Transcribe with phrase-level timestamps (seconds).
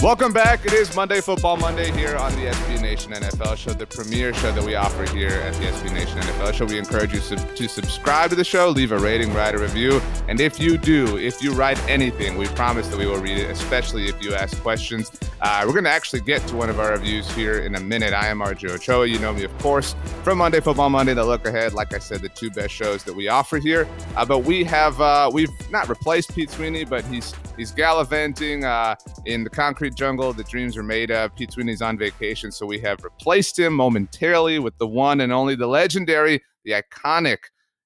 [0.00, 0.64] Welcome back.
[0.64, 4.52] It is Monday Football Monday here on the SB Nation NFL show, the premier show
[4.52, 6.66] that we offer here at the SB Nation NFL show.
[6.66, 10.00] We encourage you sub- to subscribe to the show, leave a rating, write a review.
[10.28, 13.50] And if you do, if you write anything, we promise that we will read it,
[13.50, 15.10] especially if you ask questions.
[15.40, 18.12] Uh, we're going to actually get to one of our reviews here in a minute.
[18.12, 19.04] I am RJ Ochoa.
[19.04, 21.72] You know me, of course, from Monday Football Monday, the look ahead.
[21.72, 23.88] Like I said, the two best shows that we offer here.
[24.16, 28.94] Uh, but we have, uh, we've not replaced Pete Sweeney, but he's he's gallivanting uh,
[29.26, 31.34] in the concrete jungle that dreams are made of.
[31.36, 35.54] Pete Sweeney's on vacation, so we have replaced him momentarily with the one and only,
[35.54, 37.38] the legendary, the iconic,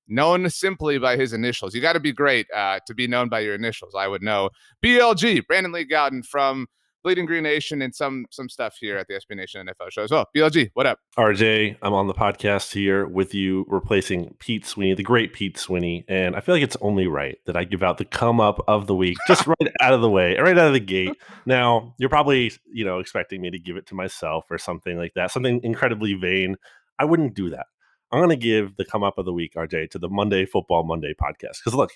[0.08, 1.74] known simply by his initials.
[1.74, 3.94] You got to be great uh, to be known by your initials.
[3.94, 4.50] I would know.
[4.84, 6.66] BLG, Brandon Lee Gowton from
[7.02, 10.10] Bleeding Green Nation and some some stuff here at the SB Nation NFL show as
[10.10, 10.28] well.
[10.36, 11.00] BLG, what up?
[11.18, 16.04] RJ, I'm on the podcast here with you, replacing Pete Sweeney, the great Pete Sweeney,
[16.08, 18.86] and I feel like it's only right that I give out the come up of
[18.86, 21.16] the week, just right out of the way, right out of the gate.
[21.44, 25.14] Now, you're probably you know expecting me to give it to myself or something like
[25.14, 26.56] that, something incredibly vain.
[26.98, 27.66] I wouldn't do that.
[28.12, 30.84] I'm going to give the come up of the week, RJ, to the Monday Football
[30.84, 31.58] Monday podcast.
[31.64, 31.92] Because look,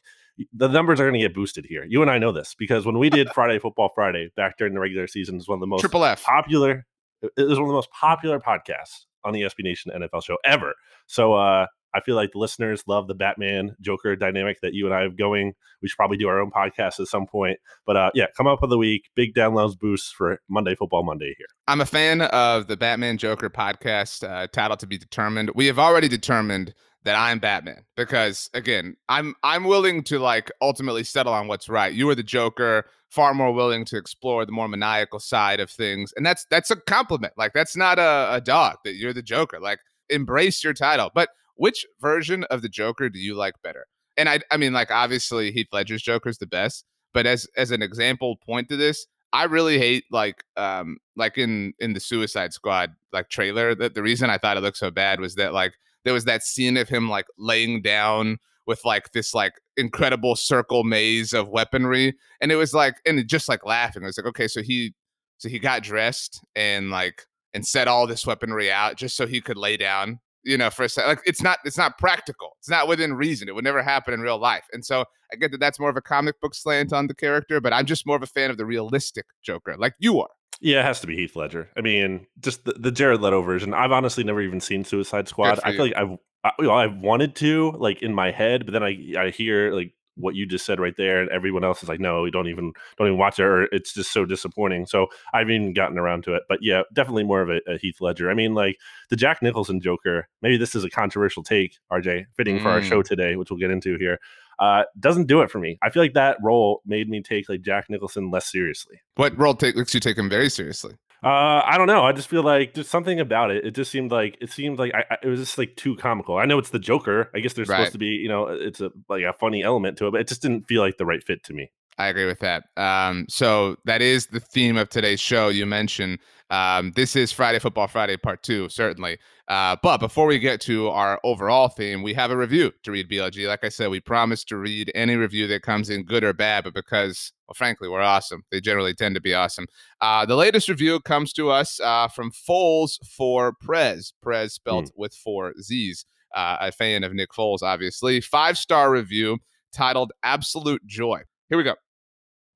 [0.53, 1.85] the numbers are going to get boosted here.
[1.85, 4.81] You and I know this because when we did Friday Football Friday back during the
[4.81, 6.25] regular season, is one of the most Triple F.
[6.25, 6.87] popular.
[7.23, 10.75] It was one of the most popular podcasts on the SB Nation NFL show ever.
[11.07, 14.95] So uh, I feel like the listeners love the Batman Joker dynamic that you and
[14.95, 15.55] I have going.
[15.81, 17.59] We should probably do our own podcast at some point.
[17.87, 21.35] But uh, yeah, come up with the week, big downloads boost for Monday Football Monday
[21.39, 21.47] here.
[21.67, 25.51] I'm a fan of the Batman Joker podcast, uh, title to be determined.
[25.55, 26.75] We have already determined
[27.05, 31.95] that I'm Batman because again, I'm I'm willing to like ultimately settle on what's right.
[31.95, 36.13] You are the Joker, far more willing to explore the more maniacal side of things,
[36.17, 37.33] and that's that's a compliment.
[37.39, 39.61] Like that's not a, a dog that you're the Joker.
[39.61, 39.79] Like
[40.11, 41.11] embrace your title.
[41.15, 43.87] But which version of the Joker do you like better?
[44.17, 47.71] And I I mean like obviously Heath Ledger's Joker is the best, but as as
[47.71, 52.53] an example point to this, I really hate like um like in in the Suicide
[52.53, 55.75] Squad like trailer that the reason I thought it looked so bad was that like
[56.05, 60.85] there was that scene of him like laying down with like this like incredible circle
[60.85, 64.49] maze of weaponry and it was like and just like laughing it was like okay
[64.49, 64.95] so he
[65.39, 67.23] so he got dressed and like
[67.55, 70.85] and set all this weaponry out just so he could lay down you know for
[70.85, 73.83] a second like it's not it's not practical it's not within reason it would never
[73.83, 76.55] happen in real life and so i get that that's more of a comic book
[76.55, 79.75] slant on the character but i'm just more of a fan of the realistic joker
[79.77, 81.69] like you are yeah, it has to be Heath Ledger.
[81.77, 83.75] I mean, just the, the Jared Leto version.
[83.75, 85.61] I've honestly never even seen Suicide Squad.
[85.63, 88.73] I feel like I've I, you know, I've wanted to like in my head, but
[88.73, 91.89] then I I hear like what you just said right there, and everyone else is
[91.89, 94.87] like, no, we don't even don't even watch it, or it's just so disappointing.
[94.87, 98.01] So I've even gotten around to it, but yeah, definitely more of a, a Heath
[98.01, 98.31] Ledger.
[98.31, 98.77] I mean, like
[99.11, 100.29] the Jack Nicholson Joker.
[100.43, 102.63] Maybe this is a controversial take, RJ, fitting mm.
[102.63, 103.05] for our show Mm.
[103.05, 104.19] today, which we'll get into here.
[104.59, 105.79] Uh, doesn't do it for me.
[105.83, 109.01] I feel like that role made me take like Jack Nicholson less seriously.
[109.17, 110.95] what role take, makes you take him very seriously
[111.25, 112.03] Uh, I don't know.
[112.05, 113.65] I just feel like there's something about it.
[113.65, 116.37] It just seemed like it seemed like I, I, it was just like too comical.
[116.37, 117.31] I know it's the Joker.
[117.35, 117.77] I guess there's Right.
[117.79, 120.29] supposed to be, you know, it's a like a funny element to it, but it
[120.29, 121.71] just didn't feel like the right fit to me.
[121.99, 122.65] I agree with that.
[122.77, 125.49] Um, so that is the theme of today's show.
[125.49, 126.19] You mentioned
[126.51, 129.19] um, this is Friday Football Friday Part Two, certainly.
[129.49, 133.09] Uh, but before we get to our overall theme, we have a review to read.
[133.09, 136.33] BLG, like I said, we promise to read any review that comes in, good or
[136.33, 136.65] bad.
[136.65, 139.67] But because, well, frankly, we're awesome, they generally tend to be awesome.
[140.01, 144.13] Uh, the latest review comes to us uh, from Foles for Prez.
[144.23, 146.05] Prez spelled with four Z's.
[146.35, 148.21] Uh, a fan of Nick Foles, obviously.
[148.21, 149.39] Five star review
[149.73, 151.75] titled "Absolute Joy." Here we go.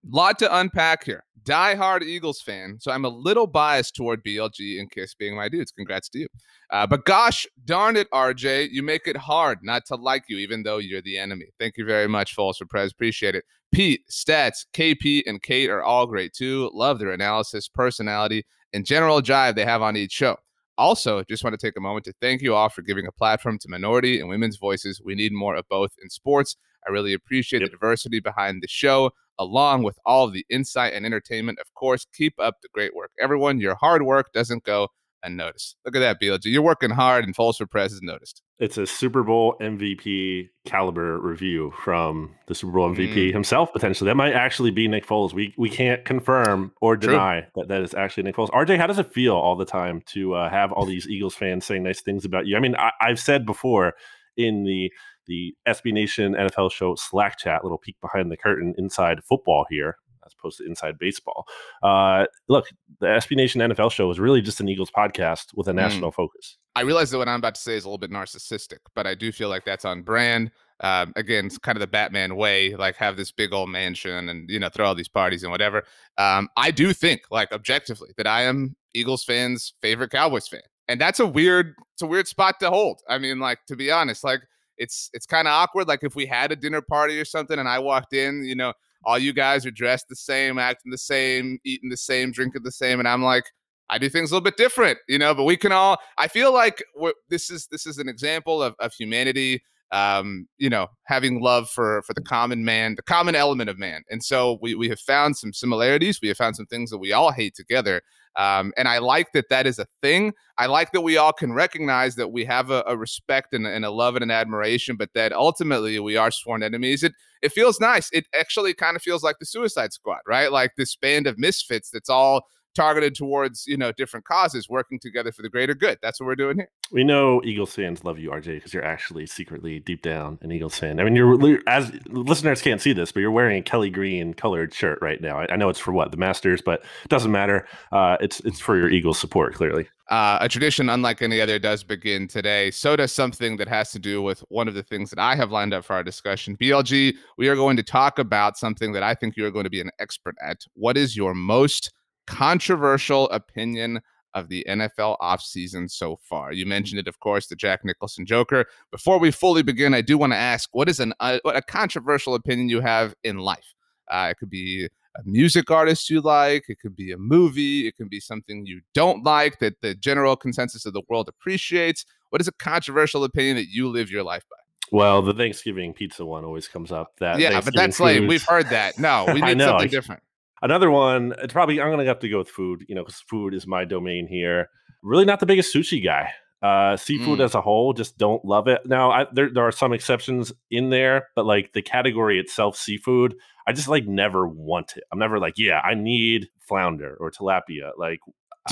[0.08, 1.24] Lot to unpack here.
[1.42, 5.48] Die hard Eagles fan, so I'm a little biased toward BLG and Kiss being my
[5.48, 5.72] dudes.
[5.72, 6.28] Congrats to you.
[6.70, 10.62] Uh, but gosh darn it, RJ, you make it hard not to like you, even
[10.62, 11.46] though you're the enemy.
[11.58, 12.92] Thank you very much, Foles for Prez.
[12.92, 13.44] Appreciate it.
[13.72, 16.70] Pete, Stats, KP, and Kate are all great too.
[16.74, 20.36] Love their analysis, personality, and general jive they have on each show.
[20.76, 23.58] Also, just want to take a moment to thank you all for giving a platform
[23.58, 25.00] to minority and women's voices.
[25.04, 26.56] We need more of both in sports.
[26.86, 27.70] I really appreciate yep.
[27.70, 29.10] the diversity behind the show,
[29.40, 31.58] along with all of the insight and entertainment.
[31.58, 33.10] Of course, keep up the great work.
[33.20, 34.88] Everyone, your hard work doesn't go
[35.22, 35.76] unnoticed.
[35.84, 36.44] Look at that, BLG.
[36.44, 38.42] You're working hard, and Foles for Prez is noticed.
[38.58, 43.32] It's a Super Bowl MVP caliber review from the Super Bowl MVP mm.
[43.32, 44.08] himself, potentially.
[44.08, 45.32] That might actually be Nick Foles.
[45.32, 47.50] We we can't confirm or deny True.
[47.56, 48.50] that that is actually Nick Foles.
[48.50, 51.64] RJ, how does it feel all the time to uh, have all these Eagles fans
[51.64, 52.56] saying nice things about you?
[52.56, 53.94] I mean, I, I've said before
[54.36, 54.90] in the
[55.30, 59.96] the SB Nation NFL show Slack chat, little peek behind the curtain inside football here
[60.26, 61.46] as opposed to inside baseball.
[61.82, 62.68] Uh, look,
[62.98, 65.76] the SB Nation NFL show is really just an Eagles podcast with a mm.
[65.76, 66.14] national mm.
[66.14, 66.58] focus.
[66.74, 69.14] I realize that what I'm about to say is a little bit narcissistic, but I
[69.14, 70.50] do feel like that's on brand.
[70.80, 74.50] Um, again, it's kind of the Batman way, like have this big old mansion and
[74.50, 75.84] you know throw all these parties and whatever.
[76.18, 81.00] Um, I do think, like objectively, that I am Eagles fans' favorite Cowboys fan, and
[81.00, 83.02] that's a weird, it's a weird spot to hold.
[83.08, 84.40] I mean, like to be honest, like
[84.80, 85.86] it's it's kind of awkward.
[85.86, 88.72] Like if we had a dinner party or something, and I walked in, you know,
[89.04, 92.72] all you guys are dressed the same, acting the same, eating the same, drinking the
[92.72, 93.44] same, and I'm like,
[93.90, 95.34] I do things a little bit different, you know.
[95.34, 95.98] But we can all.
[96.18, 96.82] I feel like
[97.28, 99.62] this is this is an example of of humanity.
[99.92, 104.02] Um, you know, having love for for the common man, the common element of man,
[104.10, 106.20] and so we we have found some similarities.
[106.22, 108.00] We have found some things that we all hate together.
[108.36, 110.32] Um, and I like that that is a thing.
[110.56, 113.84] I like that we all can recognize that we have a, a respect and, and,
[113.84, 117.02] a love and an admiration, but that ultimately we are sworn enemies.
[117.02, 117.12] It
[117.42, 118.08] it feels nice.
[118.12, 120.52] It actually kind of feels like the Suicide Squad, right?
[120.52, 122.44] Like this band of misfits that's all
[122.74, 126.34] targeted towards you know different causes working together for the greater good that's what we're
[126.34, 130.38] doing here we know eagles fans love you rj because you're actually secretly deep down
[130.42, 133.62] an eagles fan i mean you're as listeners can't see this but you're wearing a
[133.62, 136.80] kelly green colored shirt right now i, I know it's for what the masters but
[137.04, 141.22] it doesn't matter uh, it's it's for your eagles support clearly uh, a tradition unlike
[141.22, 142.72] any other does begin today.
[142.72, 145.52] So does something that has to do with one of the things that I have
[145.52, 146.56] lined up for our discussion.
[146.56, 149.70] BLG, we are going to talk about something that I think you are going to
[149.70, 150.64] be an expert at.
[150.74, 151.92] What is your most
[152.26, 154.00] controversial opinion
[154.34, 156.52] of the NFL offseason so far.
[156.52, 158.66] You mentioned it, of course, the Jack Nicholson Joker.
[158.90, 161.62] Before we fully begin, I do want to ask what is an uh, what a
[161.62, 163.74] controversial opinion you have in life?
[164.10, 167.96] Uh, it could be a music artist you like, it could be a movie, it
[167.96, 172.04] could be something you don't like that the general consensus of the world appreciates.
[172.30, 174.56] What is a controversial opinion that you live your life by?
[174.92, 177.12] Well, the Thanksgiving pizza one always comes up.
[177.18, 178.26] That yeah, but that's lame.
[178.26, 178.98] We've heard that.
[178.98, 180.22] No, we need know, something I, different.
[180.62, 183.54] Another one, it's probably I'm gonna have to go with food, you know, because food
[183.54, 184.68] is my domain here.
[185.02, 186.30] Really not the biggest sushi guy.
[186.62, 187.44] Uh, seafood mm.
[187.44, 188.82] as a whole, just don't love it.
[188.84, 193.34] Now, I, there there are some exceptions in there, but like the category itself, seafood,
[193.66, 195.04] I just like never want it.
[195.10, 197.92] I'm never like, yeah, I need flounder or tilapia.
[197.96, 198.20] Like,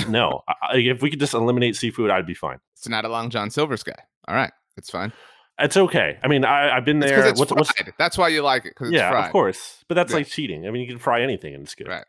[0.06, 2.58] no, I, if we could just eliminate seafood, I'd be fine.
[2.76, 3.98] It's not a Long John Silver's guy.
[4.28, 5.12] All right, it's fine.
[5.58, 6.18] It's okay.
[6.22, 7.26] I mean, I, have been there.
[7.26, 8.74] It's what's, what's, That's why you like it.
[8.76, 9.26] Because yeah, fried.
[9.26, 9.84] of course.
[9.88, 10.18] But that's yeah.
[10.18, 10.66] like cheating.
[10.66, 11.88] I mean, you can fry anything and it's good.
[11.88, 12.04] Right.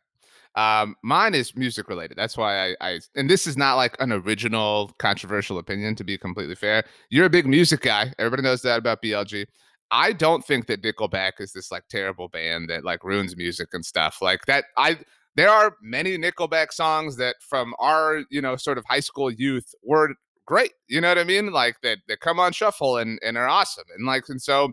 [0.56, 2.18] Um, mine is music related.
[2.18, 5.96] That's why I, I, and this is not like an original controversial opinion.
[5.96, 8.14] To be completely fair, you're a big music guy.
[8.20, 9.46] Everybody knows that about BLG.
[9.92, 13.84] I don't think that Nickelback is this like terrible band that like ruins music and
[13.84, 14.66] stuff like that.
[14.78, 15.00] I
[15.36, 19.74] there are many Nickelback songs that from our you know sort of high school youth
[19.84, 20.14] were
[20.50, 20.72] great.
[20.88, 21.52] You know what I mean?
[21.52, 23.86] Like that they, they come on shuffle and, and are awesome.
[23.96, 24.72] And like and so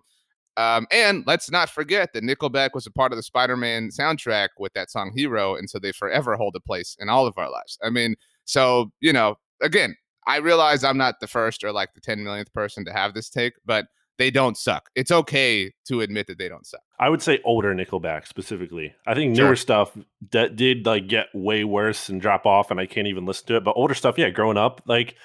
[0.56, 4.73] um, and let's not forget that Nickelback was a part of the Spider-Man soundtrack with
[4.73, 7.78] that song Hero, and so they forever hold a place in all of our lives.
[7.85, 8.16] I mean,
[8.47, 12.52] so you know, again, I realize I'm not the first or like the 10 millionth
[12.54, 13.85] person to have this take, but
[14.16, 14.88] they don't suck.
[14.95, 16.80] It's okay to admit that they don't suck.
[16.99, 18.95] I would say older Nickelback specifically.
[19.06, 19.56] I think newer sure.
[19.56, 19.99] stuff
[20.33, 23.56] that did like get way worse and drop off, and I can't even listen to
[23.56, 23.64] it.
[23.64, 25.16] But older stuff, yeah, growing up, like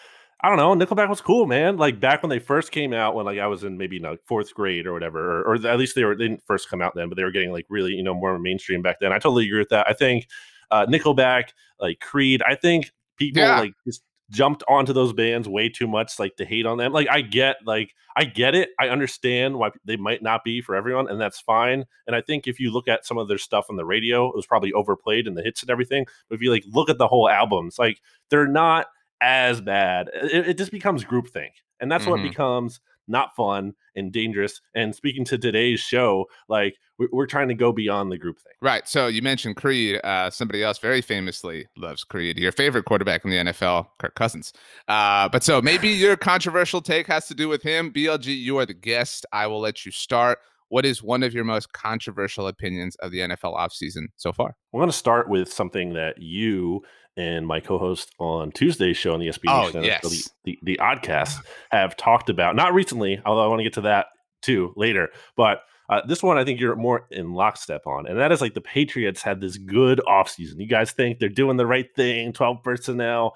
[0.44, 0.86] I don't know.
[0.86, 1.78] Nickelback was cool, man.
[1.78, 4.18] Like back when they first came out, when like I was in maybe you know,
[4.26, 6.94] fourth grade or whatever, or, or, at least they were they didn't first come out
[6.96, 9.12] then, but they were getting like really you know more mainstream back then.
[9.12, 9.88] I totally agree with that.
[9.88, 10.28] I think
[10.72, 13.60] uh, Nickelback, like Creed, I think people yeah.
[13.60, 16.92] like just jumped onto those bands way too much, like to hate on them.
[16.94, 18.70] Like I get, like I get it.
[18.80, 21.86] I understand why they might not be for everyone, and that's fine.
[22.08, 24.36] And I think if you look at some of their stuff on the radio, it
[24.36, 26.06] was probably overplayed in the hits and everything.
[26.30, 28.88] But if you like look at the whole albums, like they're not
[29.22, 30.10] as bad.
[30.14, 32.12] It, it just becomes groupthink, and that's mm-hmm.
[32.12, 34.62] what becomes not fun and dangerous.
[34.74, 38.56] And speaking to today's show, like we're, we're trying to go beyond the groupthink.
[38.62, 38.88] Right.
[38.88, 40.00] So you mentioned Creed.
[40.04, 42.40] Uh, somebody else very famously loves Creed.
[42.40, 44.54] Your favorite quarterback in the NFL, Kirk Cousins.
[44.88, 47.92] Uh, but so maybe your controversial take has to do with him.
[47.92, 49.26] BLG, you are the guest.
[49.32, 50.40] I will let you start.
[50.70, 54.56] What is one of your most controversial opinions of the NFL offseason so far?
[54.74, 56.82] I'm going to start with something that you
[57.18, 60.02] and my co-host on Tuesday's show on the SB oh, Nation, yes.
[60.02, 61.38] the, the, the Oddcast,
[61.72, 62.56] have talked about.
[62.56, 64.08] Not recently, although I want to get to that
[64.42, 65.10] too later.
[65.36, 68.54] But Uh, this one I think you're more in lockstep on, and that is like
[68.54, 70.54] the Patriots had this good offseason.
[70.58, 73.36] You guys think they're doing the right thing, 12 personnel.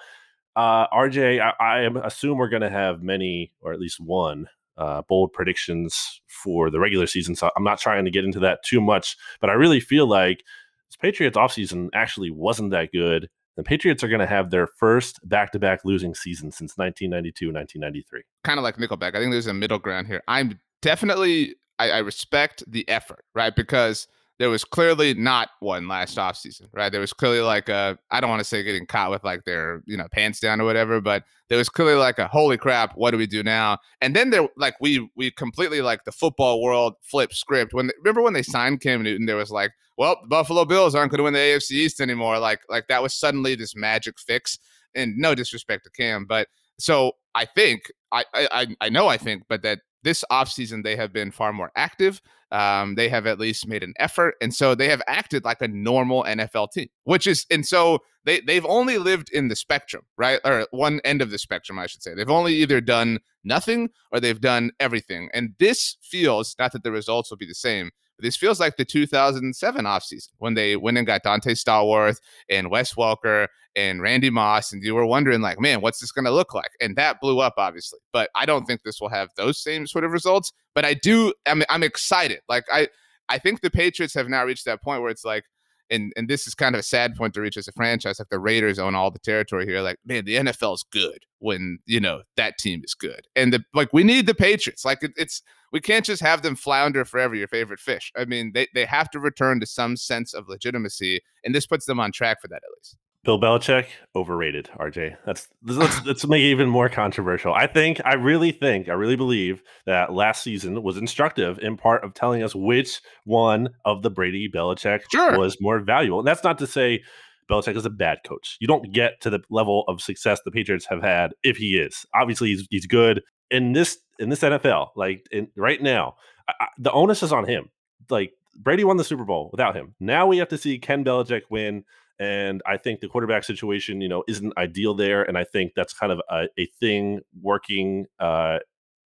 [0.56, 5.02] Uh, RJ, I, I assume we're going to have many, or at least one, uh,
[5.10, 7.36] bold predictions for the regular season.
[7.36, 10.42] So I'm not trying to get into that too much, but I really feel like
[10.88, 13.30] this Patriots offseason actually wasn't that good.
[13.56, 17.48] The Patriots are going to have their first back to back losing season since 1992
[17.48, 18.22] 1993.
[18.44, 19.16] Kind of like Nickelback.
[19.16, 20.22] I think there's a middle ground here.
[20.28, 23.56] I'm definitely, I, I respect the effort, right?
[23.56, 24.08] Because
[24.38, 26.92] there was clearly not one last offseason, right?
[26.92, 29.82] There was clearly like a, I don't want to say getting caught with like their,
[29.86, 33.12] you know, pants down or whatever, but there was clearly like a holy crap, what
[33.12, 33.78] do we do now?
[34.02, 37.74] And then there, like, we, we completely like the football world flip script.
[37.74, 40.96] When, they, remember when they signed Cam Newton, there was like, well, the Buffalo Bills
[40.96, 42.38] aren't going to win the AFC East anymore.
[42.38, 44.60] Like, like that was suddenly this magic fix.
[44.96, 46.48] And no disrespect to Cam, but
[46.80, 51.12] so I think, I, I, I know I think, but that this offseason they have
[51.12, 52.22] been far more active.
[52.52, 55.68] Um, they have at least made an effort, and so they have acted like a
[55.68, 60.40] normal NFL team, which is and so they they've only lived in the spectrum, right,
[60.46, 62.14] or one end of the spectrum, I should say.
[62.14, 66.92] They've only either done nothing or they've done everything, and this feels not that the
[66.92, 71.08] results will be the same, this feels like the 2007 offseason when they went and
[71.08, 72.20] got Donté Stallworth
[72.50, 76.26] and Wes Welker and Randy Moss, and you were wondering, like, man, what's this going
[76.26, 76.72] to look like?
[76.80, 78.00] And that blew up, obviously.
[78.14, 80.54] But I don't think this will have those same sort of results.
[80.74, 82.40] But I do, I'm, I'm excited.
[82.48, 82.88] Like, I,
[83.28, 85.44] I think the Patriots have now reached that point where it's like,
[85.90, 88.20] and and this is kind of a sad point to reach as a franchise.
[88.20, 89.82] Like the Raiders own all the territory here.
[89.82, 93.64] Like, man, the NFL is good when you know that team is good, and the
[93.74, 94.86] like we need the Patriots.
[94.86, 98.12] Like it, it's we can't just have them flounder forever, your favorite fish.
[98.16, 101.86] I mean, they, they have to return to some sense of legitimacy, and this puts
[101.86, 102.98] them on track for that at least.
[103.26, 104.70] Bill Belichick overrated.
[104.80, 107.54] RJ, that's let's, let's make it even more controversial.
[107.54, 112.04] I think, I really think, I really believe that last season was instructive in part
[112.04, 115.38] of telling us which one of the Brady Belichick sure.
[115.38, 116.20] was more valuable.
[116.20, 117.02] And that's not to say
[117.50, 118.58] Belichick is a bad coach.
[118.60, 122.06] You don't get to the level of success the Patriots have had if he is.
[122.14, 126.16] Obviously, he's, he's good in this in this NFL, like in, right now,
[126.48, 127.70] I, the onus is on him.
[128.10, 129.96] Like Brady won the Super Bowl without him.
[130.00, 131.84] Now we have to see Ken Belichick win,
[132.20, 135.24] and I think the quarterback situation, you know, isn't ideal there.
[135.24, 138.60] And I think that's kind of a, a thing working uh,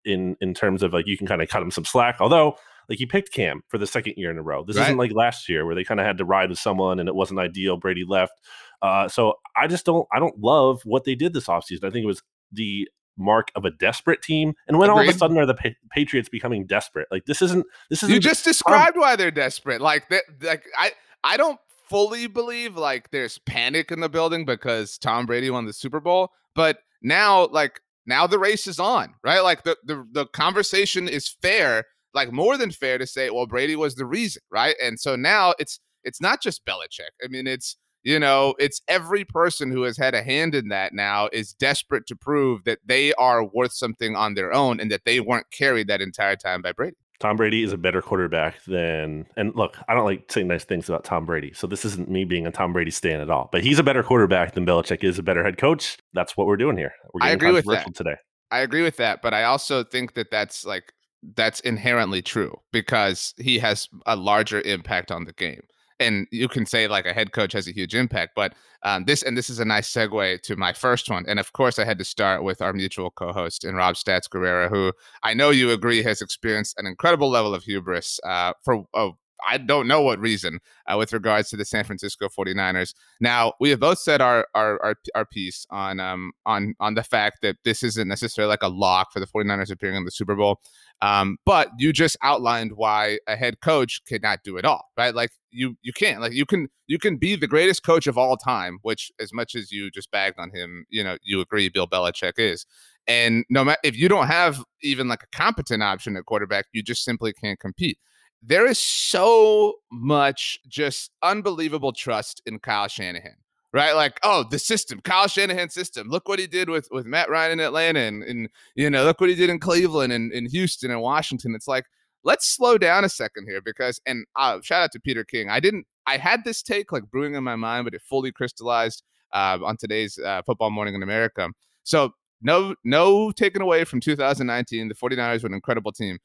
[0.04, 2.18] in in terms of like you can kind of cut him some slack.
[2.20, 2.58] Although
[2.90, 4.64] like he picked Cam for the second year in a row.
[4.64, 4.84] This right.
[4.84, 7.16] isn't like last year where they kind of had to ride with someone and it
[7.16, 7.78] wasn't ideal.
[7.78, 8.34] Brady left.
[8.82, 11.84] Uh, so I just don't I don't love what they did this offseason.
[11.84, 12.88] I think it was the
[13.18, 14.54] mark of a desperate team.
[14.68, 15.02] And when Agreed.
[15.02, 17.08] all of a sudden are the pa- Patriots becoming desperate?
[17.12, 19.82] Like this isn't this is You just described um, why they're desperate.
[19.82, 20.92] Like that like I
[21.24, 25.74] I don't fully believe like there's panic in the building because Tom Brady won the
[25.74, 29.42] Super Bowl, but now like now the race is on, right?
[29.42, 33.76] Like the the the conversation is fair, like more than fair to say, well, Brady
[33.76, 34.76] was the reason, right?
[34.82, 37.12] And so now it's it's not just Belichick.
[37.24, 40.94] I mean, it's you know, it's every person who has had a hand in that
[40.94, 45.02] now is desperate to prove that they are worth something on their own and that
[45.06, 46.96] they weren't carried that entire time by Brady.
[47.20, 50.88] Tom Brady is a better quarterback than, and look, I don't like saying nice things
[50.88, 51.52] about Tom Brady.
[51.54, 54.04] So this isn't me being a Tom Brady stan at all, but he's a better
[54.04, 55.98] quarterback than Belichick is a better head coach.
[56.14, 56.94] That's what we're doing here.
[57.14, 58.16] We're I agree with that today.
[58.52, 60.94] I agree with that, but I also think that that's like,
[61.36, 65.62] that's inherently true because he has a larger impact on the game
[66.00, 69.24] and you can say like a head coach has a huge impact but um, this
[69.24, 71.98] and this is a nice segue to my first one and of course i had
[71.98, 74.92] to start with our mutual co-host and rob stats guerrera who
[75.24, 79.58] i know you agree has experienced an incredible level of hubris uh, for oh, I
[79.58, 82.94] don't know what reason uh, with regards to the San Francisco 49ers.
[83.20, 87.04] Now, we have both said our our our, our piece on um on on the
[87.04, 90.36] fact that this isn't necessarily like a lock for the 49ers appearing in the Super
[90.36, 90.60] Bowl.
[91.02, 95.14] Um, but you just outlined why a head coach cannot do it all, right?
[95.14, 98.38] Like you you can't like you can you can be the greatest coach of all
[98.38, 101.88] time, which as much as you just bagged on him, you know, you agree Bill
[101.88, 102.66] Belichick is.
[103.08, 106.84] And no matter if you don't have even like a competent option at quarterback, you
[106.84, 107.98] just simply can't compete.
[108.44, 113.36] There is so much just unbelievable trust in Kyle Shanahan
[113.74, 113.94] right?
[113.94, 116.08] Like, oh, the system, Kyle Shanahan system.
[116.10, 119.20] Look what he did with with Matt Ryan in Atlanta, and, and you know, look
[119.20, 121.54] what he did in Cleveland and in Houston and Washington.
[121.54, 121.86] It's like,
[122.24, 125.50] let's slow down a second here because, and uh, shout out to Peter King.
[125.50, 129.04] I didn't, I had this take like brewing in my mind, but it fully crystallized
[129.34, 131.50] uh, on today's uh, Football Morning in America.
[131.84, 134.88] So no, no taken away from 2019.
[134.88, 136.18] The 49ers were an incredible team.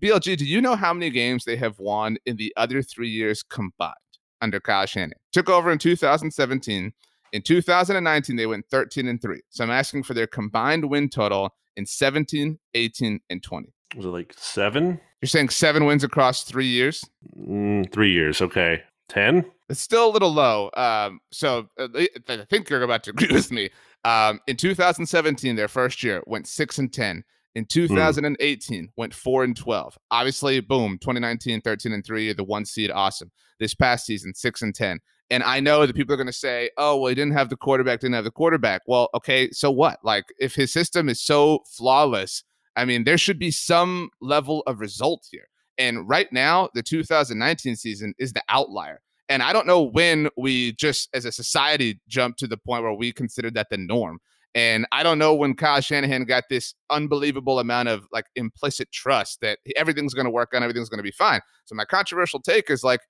[0.00, 3.42] BLG, do you know how many games they have won in the other three years
[3.42, 3.94] combined?
[4.40, 5.12] under Kyle Shanahan.
[5.32, 6.92] Took over in 2017.
[7.32, 9.40] In 2019, they went 13 and 3.
[9.50, 13.72] So I'm asking for their combined win total in 17, 18, and 20.
[13.96, 15.00] Was it like seven?
[15.20, 17.04] You're saying seven wins across three years?
[17.38, 18.40] Mm, three years.
[18.40, 18.82] Okay.
[19.08, 19.44] 10?
[19.68, 20.70] It's still a little low.
[20.74, 21.88] Um, so uh,
[22.28, 23.70] I think you're about to agree with me.
[24.04, 27.24] Um, in 2017, their first year went six and 10.
[27.58, 28.88] In 2018, mm.
[28.96, 29.98] went four and 12.
[30.12, 33.32] Obviously, boom, 2019, 13 and three, the one seed, awesome.
[33.58, 35.00] This past season, six and 10.
[35.30, 37.56] And I know that people are going to say, oh, well, he didn't have the
[37.56, 38.82] quarterback, didn't have the quarterback.
[38.86, 39.98] Well, okay, so what?
[40.04, 42.44] Like, if his system is so flawless,
[42.76, 45.48] I mean, there should be some level of result here.
[45.78, 49.00] And right now, the 2019 season is the outlier.
[49.28, 52.94] And I don't know when we just, as a society, jumped to the point where
[52.94, 54.20] we considered that the norm.
[54.54, 59.40] And I don't know when Kyle Shanahan got this unbelievable amount of like implicit trust
[59.40, 61.40] that everything's going to work out, everything's going to be fine.
[61.66, 63.00] So my controversial take is like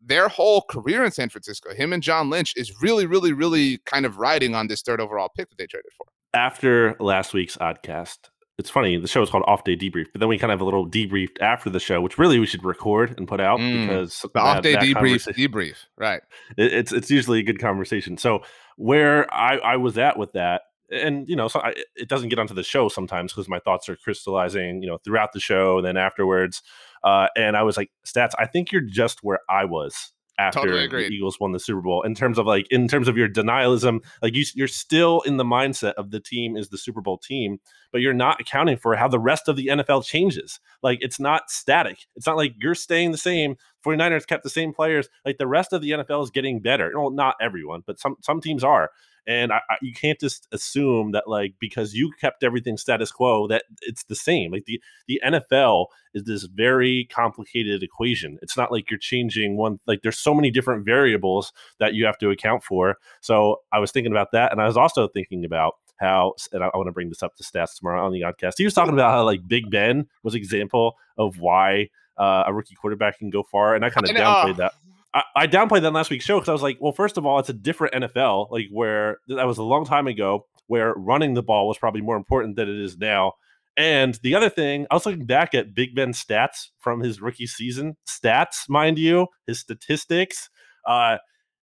[0.00, 4.06] their whole career in San Francisco, him and John Lynch, is really, really, really kind
[4.06, 6.06] of riding on this third overall pick that they traded for.
[6.32, 8.96] After last week's oddcast, it's funny.
[8.98, 10.88] The show is called Off Day Debrief, but then we kind of have a little
[10.88, 14.38] debrief after the show, which really we should record and put out mm, because the
[14.38, 16.20] Off Day Debrief, debrief, right?
[16.56, 18.16] It, it's it's usually a good conversation.
[18.16, 18.42] So
[18.76, 22.38] where I I was at with that, and you know, so I, it doesn't get
[22.38, 25.86] onto the show sometimes because my thoughts are crystallizing, you know, throughout the show and
[25.86, 26.62] then afterwards.
[27.02, 28.32] Uh, and I was like, stats.
[28.38, 32.02] I think you're just where I was after totally the Eagles won the Super Bowl
[32.02, 35.44] in terms of like in terms of your denialism like you you're still in the
[35.44, 37.58] mindset of the team is the Super Bowl team
[37.92, 41.50] but you're not accounting for how the rest of the NFL changes like it's not
[41.50, 45.46] static it's not like you're staying the same 49ers kept the same players like the
[45.46, 48.90] rest of the NFL is getting better well not everyone but some some teams are
[49.26, 53.46] and I, I, you can't just assume that like because you kept everything status quo
[53.48, 54.50] that it's the same.
[54.50, 58.38] Like the the NFL is this very complicated equation.
[58.42, 59.78] It's not like you're changing one.
[59.86, 62.96] Like there's so many different variables that you have to account for.
[63.20, 66.68] So I was thinking about that, and I was also thinking about how, and I,
[66.68, 68.54] I want to bring this up to stats tomorrow on the podcast.
[68.56, 72.74] He was talking about how like Big Ben was example of why uh, a rookie
[72.74, 74.72] quarterback can go far, and I kind of downplayed that.
[75.12, 77.38] I, I downplayed that last week's show because I was like, well, first of all,
[77.38, 81.42] it's a different NFL, like where that was a long time ago, where running the
[81.42, 83.32] ball was probably more important than it is now.
[83.76, 87.46] And the other thing, I was looking back at Big Ben's stats from his rookie
[87.46, 90.50] season, stats, mind you, his statistics.
[90.86, 91.18] Uh,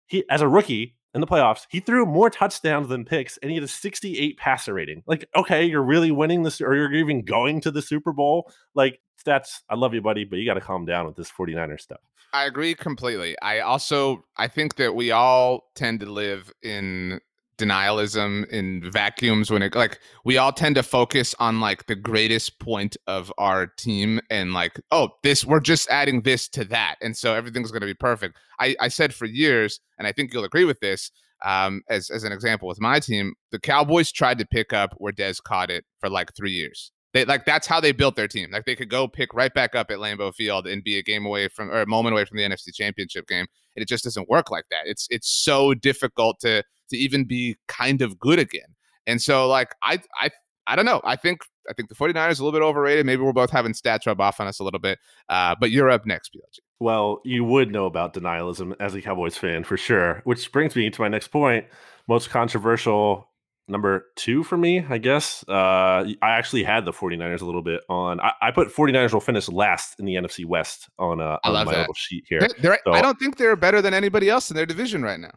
[0.07, 3.55] he as a rookie in the playoffs, he threw more touchdowns than picks, and he
[3.55, 5.03] had a 68 passer rating.
[5.05, 8.51] Like, okay, you're really winning this, or you're even going to the Super Bowl.
[8.73, 11.79] Like, stats, I love you, buddy, but you got to calm down with this 49er
[11.79, 12.01] stuff.
[12.33, 13.35] I agree completely.
[13.41, 17.21] I also I think that we all tend to live in
[17.57, 22.59] denialism in vacuums when it like we all tend to focus on like the greatest
[22.59, 27.15] point of our team and like oh this we're just adding this to that and
[27.15, 28.37] so everything's going to be perfect.
[28.59, 31.11] I i said for years and i think you'll agree with this
[31.43, 35.13] um as as an example with my team the cowboys tried to pick up where
[35.13, 38.49] Dez caught it for like three years they like that's how they built their team.
[38.51, 41.25] Like they could go pick right back up at Lambeau Field and be a game
[41.25, 43.45] away from or a moment away from the NFC Championship game.
[43.75, 44.81] And it just doesn't work like that.
[44.85, 48.75] It's it's so difficult to to even be kind of good again.
[49.05, 50.31] And so like I I
[50.65, 51.01] I don't know.
[51.03, 53.05] I think I think the 49ers are a little bit overrated.
[53.05, 54.99] Maybe we're both having stats rub off on us a little bit.
[55.29, 56.59] Uh, but you're up next, BLG.
[56.79, 60.21] Well, you would know about denialism as a Cowboys fan for sure.
[60.25, 61.65] Which brings me to my next point.
[62.07, 63.29] Most controversial
[63.67, 65.43] number two for me, I guess.
[65.47, 68.19] Uh, I actually had the 49ers a little bit on.
[68.19, 71.71] I, I, put 49ers will finish last in the NFC West on, uh, on my
[71.71, 71.79] that.
[71.79, 72.39] little sheet here.
[72.39, 75.19] They're, they're, so, I don't think they're better than anybody else in their division right
[75.19, 75.33] now.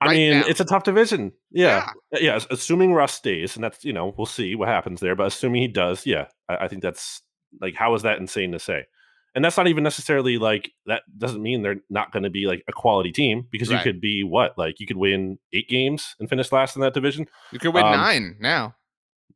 [0.00, 0.44] I right mean, now.
[0.46, 1.32] it's a tough division.
[1.50, 1.88] Yeah.
[2.12, 2.18] yeah.
[2.20, 2.40] yeah.
[2.50, 5.16] Assuming Russ stays, and that's, you know, we'll see what happens there.
[5.16, 7.22] But assuming he does, yeah, I, I think that's
[7.60, 8.84] like, how is that insane to say?
[9.34, 12.62] And that's not even necessarily like that doesn't mean they're not going to be like
[12.68, 13.78] a quality team because right.
[13.78, 16.94] you could be what like you could win eight games and finish last in that
[16.94, 17.26] division.
[17.50, 18.76] You could win um, nine now.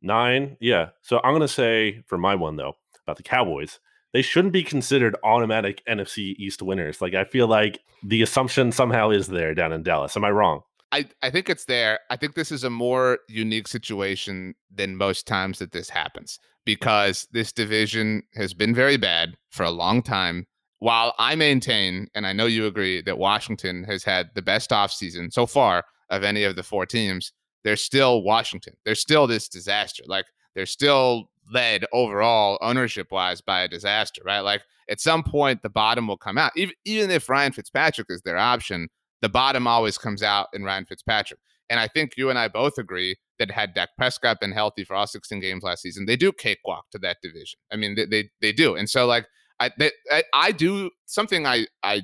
[0.01, 0.89] Nine, yeah.
[1.01, 3.79] So I'm going to say for my one though about the Cowboys,
[4.13, 7.01] they shouldn't be considered automatic NFC East winners.
[7.01, 10.15] Like I feel like the assumption somehow is there down in Dallas.
[10.15, 10.61] Am I wrong?
[10.91, 11.99] I, I think it's there.
[12.09, 16.39] I think this is a more unique situation than most times that this happens
[16.75, 20.45] because this division has been very bad for a long time.
[20.77, 25.33] While I maintain, and I know you agree, that Washington has had the best offseason
[25.33, 28.75] so far of any of the four teams, they're still Washington.
[28.85, 30.03] They're still this disaster.
[30.05, 34.41] Like they're still led overall ownership wise by a disaster, right?
[34.41, 36.51] Like at some point the bottom will come out.
[36.55, 38.89] Even even if Ryan Fitzpatrick is their option,
[39.23, 41.39] the bottom always comes out in Ryan Fitzpatrick.
[41.69, 44.95] And I think you and I both agree that had Dak Prescott been healthy for
[44.95, 47.59] all 16 games last season, they do cakewalk to that division.
[47.71, 48.75] I mean, they they, they do.
[48.75, 49.27] And so like
[49.59, 52.03] I, they, I I do something I I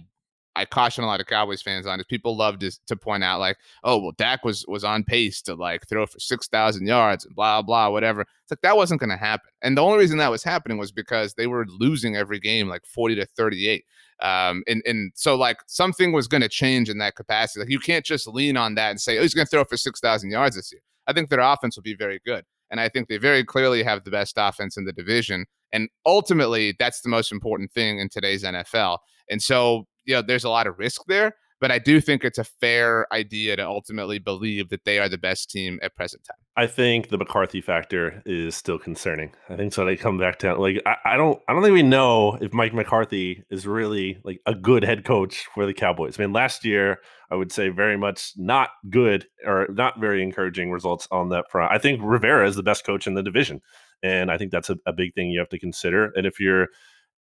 [0.56, 3.39] I caution a lot of Cowboys fans on is people love to, to point out
[3.39, 7.25] like, oh well, Dak was was on pace to like throw for six thousand yards
[7.25, 8.21] and blah blah whatever.
[8.21, 10.91] It's like that wasn't going to happen, and the only reason that was happening was
[10.91, 13.86] because they were losing every game like forty to thirty eight.
[14.21, 17.62] Um, and and so like something was going to change in that capacity.
[17.62, 19.78] Like you can't just lean on that and say, oh, he's going to throw for
[19.78, 20.82] six thousand yards this year.
[21.08, 22.45] I think their offense will be very good.
[22.71, 25.45] And I think they very clearly have the best offense in the division.
[25.71, 28.99] And ultimately, that's the most important thing in today's NFL.
[29.30, 32.38] And so, you know, there's a lot of risk there, but I do think it's
[32.38, 36.38] a fair idea to ultimately believe that they are the best team at present time.
[36.58, 39.34] I think the McCarthy factor is still concerning.
[39.50, 39.86] I think so.
[39.86, 40.60] They come back down.
[40.60, 44.39] Like I, I, don't, I don't think we know if Mike McCarthy is really like
[44.46, 46.20] a good head coach for the Cowboys.
[46.20, 50.72] I mean, last year I would say very much not good or not very encouraging
[50.72, 51.74] results on that front.
[51.74, 53.62] I think Rivera is the best coach in the division,
[54.04, 56.12] and I think that's a, a big thing you have to consider.
[56.15, 56.68] And if you're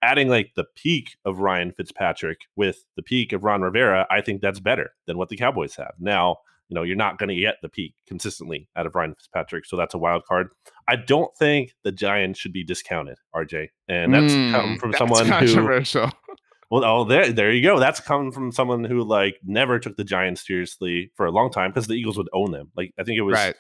[0.03, 4.43] adding like the peak of Ryan Fitzpatrick with the peak of Ron Rivera, I think
[4.43, 6.39] that's better than what the Cowboys have now
[6.73, 9.67] you know, you're not going to get the peak consistently out of Ryan Fitzpatrick.
[9.67, 10.49] So that's a wild card.
[10.89, 13.69] I don't think the Giants should be discounted, RJ.
[13.89, 16.07] And that's mm, come from someone controversial.
[16.07, 16.13] who.
[16.71, 17.79] Well, oh, there, there you go.
[17.79, 21.71] That's coming from someone who like never took the Giants seriously for a long time
[21.71, 22.73] because the Eagles would own them.
[22.75, 23.55] Like I think it was right.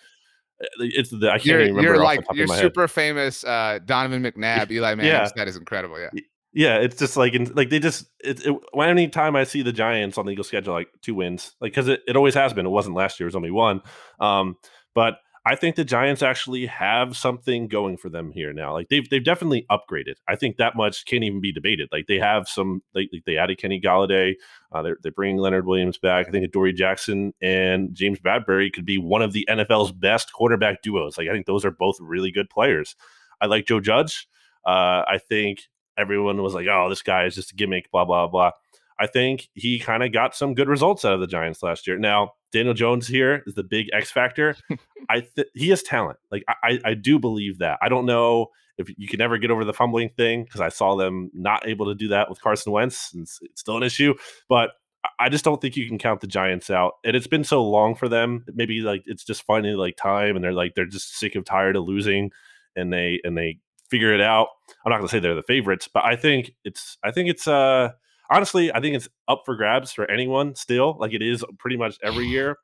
[0.62, 1.82] Uh, it's the I can't you're, remember.
[1.82, 2.90] You're like you're super head.
[2.90, 5.12] famous uh, Donovan McNabb, Eli Manning.
[5.12, 5.28] Yeah.
[5.36, 6.00] That is incredible.
[6.00, 6.08] Yeah.
[6.54, 9.72] Yeah, it's just like in, like they just it, it any time I see the
[9.72, 12.66] Giants on the Eagles schedule like two wins like because it, it always has been.
[12.66, 13.80] It wasn't last year it was only one.
[14.20, 14.56] Um
[14.94, 18.72] but I think the Giants actually have something going for them here now.
[18.72, 20.14] Like they've they've definitely upgraded.
[20.28, 21.88] I think that much can't even be debated.
[21.90, 24.34] Like they have some they, they added Kenny Golladay.
[24.70, 26.28] uh, they're they're bringing Leonard Williams back.
[26.28, 30.80] I think Dory Jackson and James Bradberry could be one of the NFL's best quarterback
[30.82, 31.18] duos.
[31.18, 32.94] Like I think those are both really good players.
[33.40, 34.28] I like Joe Judge.
[34.64, 35.62] Uh, I think
[35.96, 38.52] everyone was like, "Oh, this guy is just a gimmick," blah blah blah.
[38.98, 41.98] I think he kind of got some good results out of the Giants last year.
[41.98, 44.54] Now, Daniel Jones here is the big X factor.
[45.08, 46.18] I th- he has talent.
[46.30, 47.78] Like I, I do believe that.
[47.82, 50.94] I don't know if you can ever get over the fumbling thing because I saw
[50.94, 53.12] them not able to do that with Carson Wentz.
[53.12, 54.14] And it's, it's still an issue,
[54.48, 54.70] but
[55.18, 56.94] I just don't think you can count the Giants out.
[57.04, 58.44] And it's been so long for them.
[58.54, 61.76] Maybe like it's just finally like time, and they're like they're just sick of tired
[61.76, 62.30] of losing,
[62.76, 63.58] and they and they
[63.92, 64.48] figure it out.
[64.84, 67.46] I'm not going to say they're the favorites, but I think it's I think it's
[67.46, 67.90] uh
[68.30, 71.98] honestly I think it's up for grabs for anyone still, like it is pretty much
[72.02, 72.56] every year.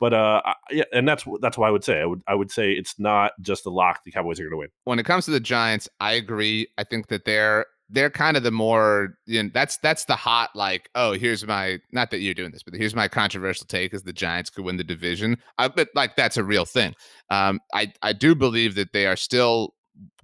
[0.00, 0.42] But uh,
[0.72, 3.32] yeah, and that's that's why I would say I would I would say it's not
[3.40, 4.00] just a lock.
[4.04, 4.68] The Cowboys are going to win.
[4.82, 6.66] When it comes to the Giants, I agree.
[6.76, 10.50] I think that they're they're kind of the more you know that's that's the hot
[10.56, 14.02] like oh here's my not that you're doing this but here's my controversial take is
[14.02, 15.36] the Giants could win the division.
[15.58, 16.94] I, but like that's a real thing.
[17.30, 19.74] Um, I I do believe that they are still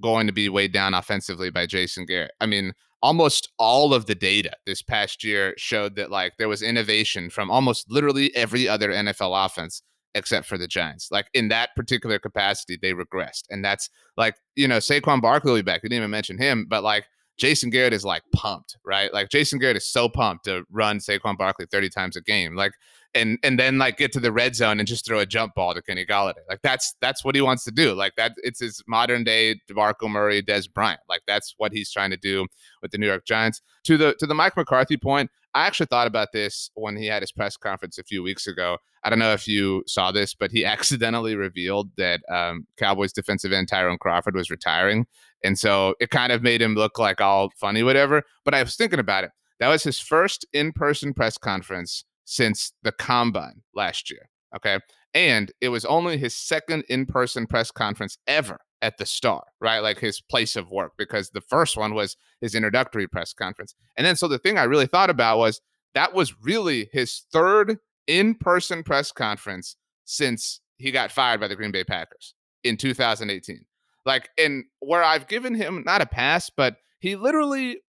[0.01, 2.33] going to be weighed down offensively by Jason Garrett.
[2.41, 6.63] I mean, almost all of the data this past year showed that like there was
[6.63, 9.83] innovation from almost literally every other NFL offense
[10.15, 11.09] except for the Giants.
[11.11, 13.45] Like in that particular capacity, they regressed.
[13.51, 15.83] And that's like, you know, Saquon Barkley will be back.
[15.83, 17.05] We didn't even mention him, but like
[17.39, 19.13] Jason Garrett is like pumped, right?
[19.13, 22.57] Like Jason Garrett is so pumped to run Saquon Barkley 30 times a game.
[22.57, 22.73] Like
[23.15, 25.75] and and then like get to the red zone and just throw a jump ball
[25.75, 26.45] to Kenny Golladay.
[26.49, 27.95] Like that's that's what he wants to do.
[27.95, 31.01] Like that it's his modern day DeMarco Murray, Dez Bryant.
[31.09, 32.47] Like that's what he's trying to do
[32.83, 33.63] with the New York Giants.
[33.85, 37.23] To the to the Mike McCarthy point, I actually thought about this when he had
[37.23, 38.79] his press conference a few weeks ago.
[39.05, 43.53] I don't know if you saw this, but he accidentally revealed that um, Cowboys defensive
[43.53, 45.07] end Tyrone Crawford was retiring,
[45.43, 48.23] and so it kind of made him look like all funny, whatever.
[48.45, 49.31] But I was thinking about it.
[49.61, 54.29] That was his first in-person press conference since the combine last year.
[54.55, 54.79] Okay.
[55.15, 59.79] And it was only his second in person press conference ever at the Star, right?
[59.81, 63.75] Like his place of work, because the first one was his introductory press conference.
[63.97, 65.63] And then, so the thing I really thought about was
[65.95, 71.57] that was really his third in person press conference since he got fired by the
[71.57, 73.65] Green Bay Packers in 2018.
[74.05, 77.81] Like, and where I've given him not a pass, but he literally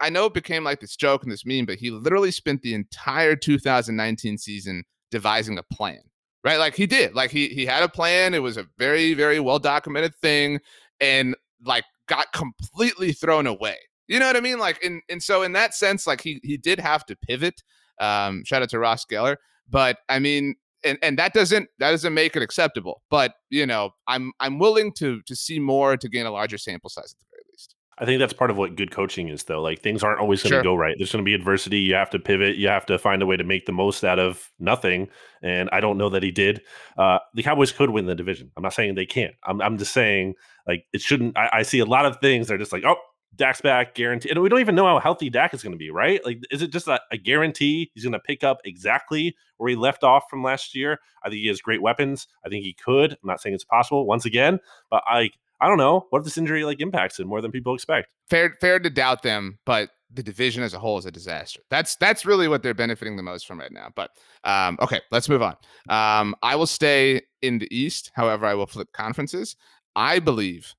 [0.00, 2.74] I know it became like this joke and this meme, but he literally spent the
[2.74, 6.00] entire 2019 season devising a plan.
[6.42, 6.58] Right?
[6.58, 7.14] Like he did.
[7.14, 8.34] Like he he had a plan.
[8.34, 10.60] It was a very, very well documented thing
[11.00, 13.76] and like got completely thrown away.
[14.08, 14.58] You know what I mean?
[14.58, 17.62] Like and and so in that sense, like he he did have to pivot.
[17.98, 19.36] Um, shout out to Ross Geller.
[19.70, 23.02] But I mean, and, and that doesn't that doesn't make it acceptable.
[23.10, 26.90] But you know, I'm I'm willing to to see more to gain a larger sample
[26.90, 27.33] size at the.
[27.98, 29.62] I think that's part of what good coaching is, though.
[29.62, 30.62] Like things aren't always going to sure.
[30.62, 30.94] go right.
[30.98, 31.78] There's going to be adversity.
[31.78, 32.56] You have to pivot.
[32.56, 35.08] You have to find a way to make the most out of nothing.
[35.42, 36.62] And I don't know that he did.
[36.98, 38.50] Uh, the Cowboys could win the division.
[38.56, 39.34] I'm not saying they can't.
[39.44, 40.34] I'm, I'm just saying
[40.66, 41.36] like it shouldn't.
[41.38, 42.48] I, I see a lot of things.
[42.48, 42.96] They're just like, oh,
[43.36, 44.30] Dak's back, guarantee.
[44.30, 46.24] And we don't even know how healthy Dak is going to be, right?
[46.24, 49.76] Like, is it just a, a guarantee he's going to pick up exactly where he
[49.76, 50.98] left off from last year?
[51.24, 52.28] I think he has great weapons.
[52.44, 53.12] I think he could.
[53.12, 55.30] I'm not saying it's possible once again, but I
[55.60, 56.06] I don't know.
[56.10, 58.12] What if this injury like impacts him more than people expect?
[58.28, 61.60] Fair, fair to doubt them, but the division as a whole is a disaster.
[61.70, 63.88] That's that's really what they're benefiting the most from right now.
[63.94, 64.10] But
[64.44, 65.56] um, okay, let's move on.
[65.88, 68.10] Um, I will stay in the East.
[68.14, 69.56] However, I will flip conferences.
[69.96, 70.74] I believe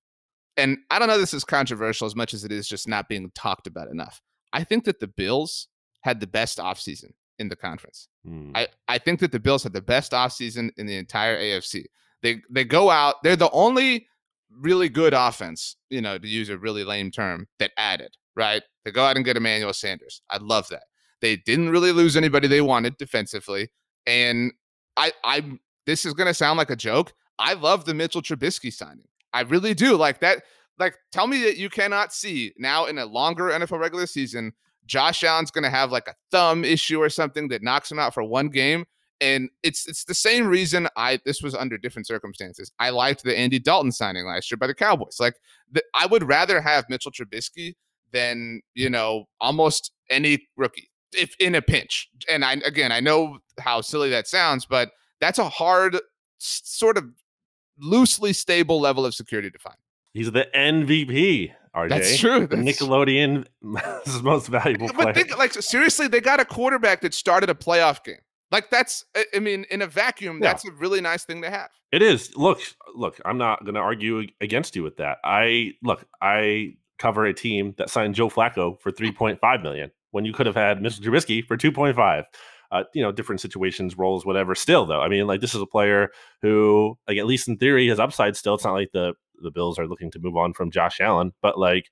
[0.58, 3.32] and I don't know this is controversial as much as it is just not being
[3.36, 4.22] talked about enough.
[4.54, 5.68] I think that the Bills
[6.02, 8.08] had the best offseason in the conference.
[8.28, 8.52] Mm.
[8.56, 11.86] I, I think that the Bills had the best offseason in the entire AFC.
[12.22, 14.08] They they go out, they're the only
[14.52, 18.64] really good offense, you know, to use a really lame term, that added, right?
[18.86, 20.22] To go out and get Emmanuel Sanders.
[20.30, 20.84] I love that.
[21.22, 23.70] They didn't really lose anybody they wanted defensively.
[24.06, 24.52] And
[24.98, 27.14] I I this is gonna sound like a joke.
[27.40, 29.08] I love the Mitchell Trubisky signing.
[29.34, 29.98] I really do.
[29.98, 30.44] Like that.
[30.78, 34.52] Like, tell me that you cannot see now in a longer NFL regular season,
[34.86, 38.24] Josh Allen's to have like a thumb issue or something that knocks him out for
[38.24, 38.86] one game.
[39.22, 42.72] And it's it's the same reason I this was under different circumstances.
[42.80, 45.18] I liked the Andy Dalton signing last year by the Cowboys.
[45.20, 45.36] Like
[45.72, 47.76] the, I would rather have Mitchell Trubisky
[48.12, 52.10] than you know almost any rookie if in a pinch.
[52.30, 55.98] And I again I know how silly that sounds, but that's a hard
[56.38, 57.06] sort of
[57.80, 59.78] loosely stable level of security to find.
[60.14, 61.52] He's the MVP.
[61.76, 61.90] RJ.
[61.90, 62.48] That's true.
[62.48, 62.62] That's...
[62.62, 65.08] Nickelodeon most valuable player.
[65.08, 68.16] But think, like seriously, they got a quarterback that started a playoff game.
[68.56, 69.04] Like that's,
[69.36, 70.48] I mean, in a vacuum, yeah.
[70.48, 71.72] that's a really nice thing to have.
[71.92, 72.34] It is.
[72.38, 72.62] Look,
[72.96, 75.18] look, I'm not going to argue against you with that.
[75.26, 80.32] I look, I cover a team that signed Joe Flacco for 3.5 million when you
[80.32, 81.02] could have had Mr.
[81.02, 82.24] Trubisky for 2.5
[82.72, 84.56] uh, you know, different situations, roles, whatever.
[84.56, 87.90] Still, though, I mean, like this is a player who, like, at least in theory,
[87.90, 88.38] has upside.
[88.38, 91.34] Still, it's not like the the Bills are looking to move on from Josh Allen,
[91.42, 91.90] but like,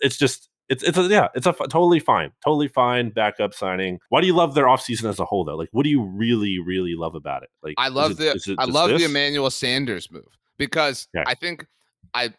[0.00, 3.98] it's just it's it's a, yeah, it's a f- totally fine, totally fine backup signing.
[4.08, 5.56] Why do you love their offseason as a whole though?
[5.56, 7.50] Like, what do you really really love about it?
[7.62, 9.02] Like, I love it, the I love this?
[9.02, 11.24] the Emmanuel Sanders move because yeah.
[11.26, 11.66] I think
[12.14, 12.32] I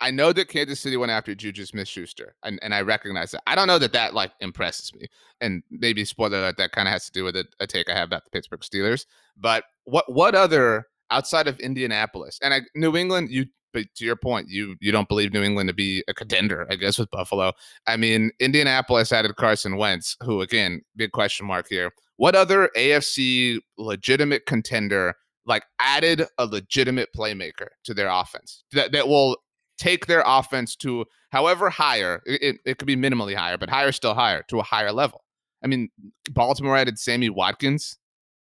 [0.00, 3.42] I know that Kansas City went after Juju Smith-Schuster, and, and I recognize that.
[3.46, 5.08] I don't know that that like impresses me,
[5.40, 7.94] and maybe spoiler alert, that kind of has to do with a, a, take I
[7.94, 9.04] have about the Pittsburgh Steelers.
[9.36, 13.30] But what what other outside of Indianapolis and I, New England?
[13.30, 16.66] You, but to your point, you you don't believe New England to be a contender,
[16.70, 17.52] I guess, with Buffalo.
[17.86, 21.92] I mean, Indianapolis added Carson Wentz, who again, big question mark here.
[22.16, 25.14] What other AFC legitimate contender
[25.46, 29.36] like added a legitimate playmaker to their offense that, that will
[29.78, 34.14] take their offense to however higher, it, it could be minimally higher, but higher still
[34.14, 35.24] higher to a higher level.
[35.64, 35.90] I mean,
[36.30, 37.96] Baltimore added Sammy Watkins.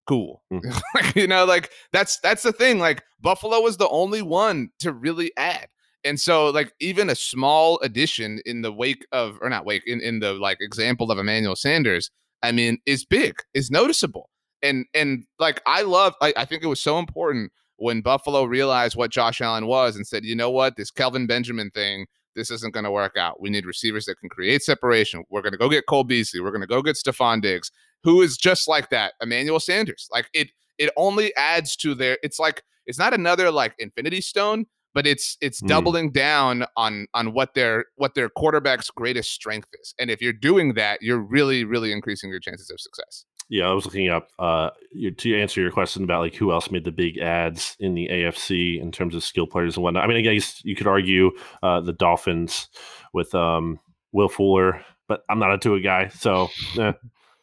[0.09, 0.43] Cool.
[0.51, 0.81] Mm.
[1.15, 2.79] you know, like that's that's the thing.
[2.79, 5.69] Like Buffalo was the only one to really add.
[6.03, 10.01] And so like even a small addition in the wake of or not wake in,
[10.01, 12.11] in the like example of Emmanuel Sanders,
[12.43, 14.31] I mean, is big, is noticeable.
[14.63, 18.97] And and like I love I, I think it was so important when Buffalo realized
[18.97, 22.07] what Josh Allen was and said, you know what, this Kelvin Benjamin thing,
[22.39, 23.41] this isn't going to work out.
[23.41, 25.25] We need receivers that can create separation.
[25.29, 26.41] We're going to go get Cole Beasley.
[26.41, 27.71] We're going to go get Stefon Diggs,
[28.05, 29.15] who is just like that.
[29.21, 30.09] Emmanuel Sanders.
[30.11, 30.49] Like it,
[30.79, 32.17] it only adds to their.
[32.23, 35.69] It's like it's not another like Infinity Stone, but it's it's mm.
[35.69, 39.95] doubling down on on what their what their quarterback's greatest strength is.
[39.99, 43.25] And if you're doing that, you're really really increasing your chances of success.
[43.51, 44.71] Yeah, I was looking up uh,
[45.17, 48.81] to answer your question about like who else made the big ads in the AFC
[48.81, 50.05] in terms of skill players and whatnot.
[50.05, 51.31] I mean, I guess you could argue
[51.63, 52.69] uh, the Dolphins
[53.15, 53.81] with um,
[54.13, 56.93] Will Fuller, but I'm not a Tua guy, so eh,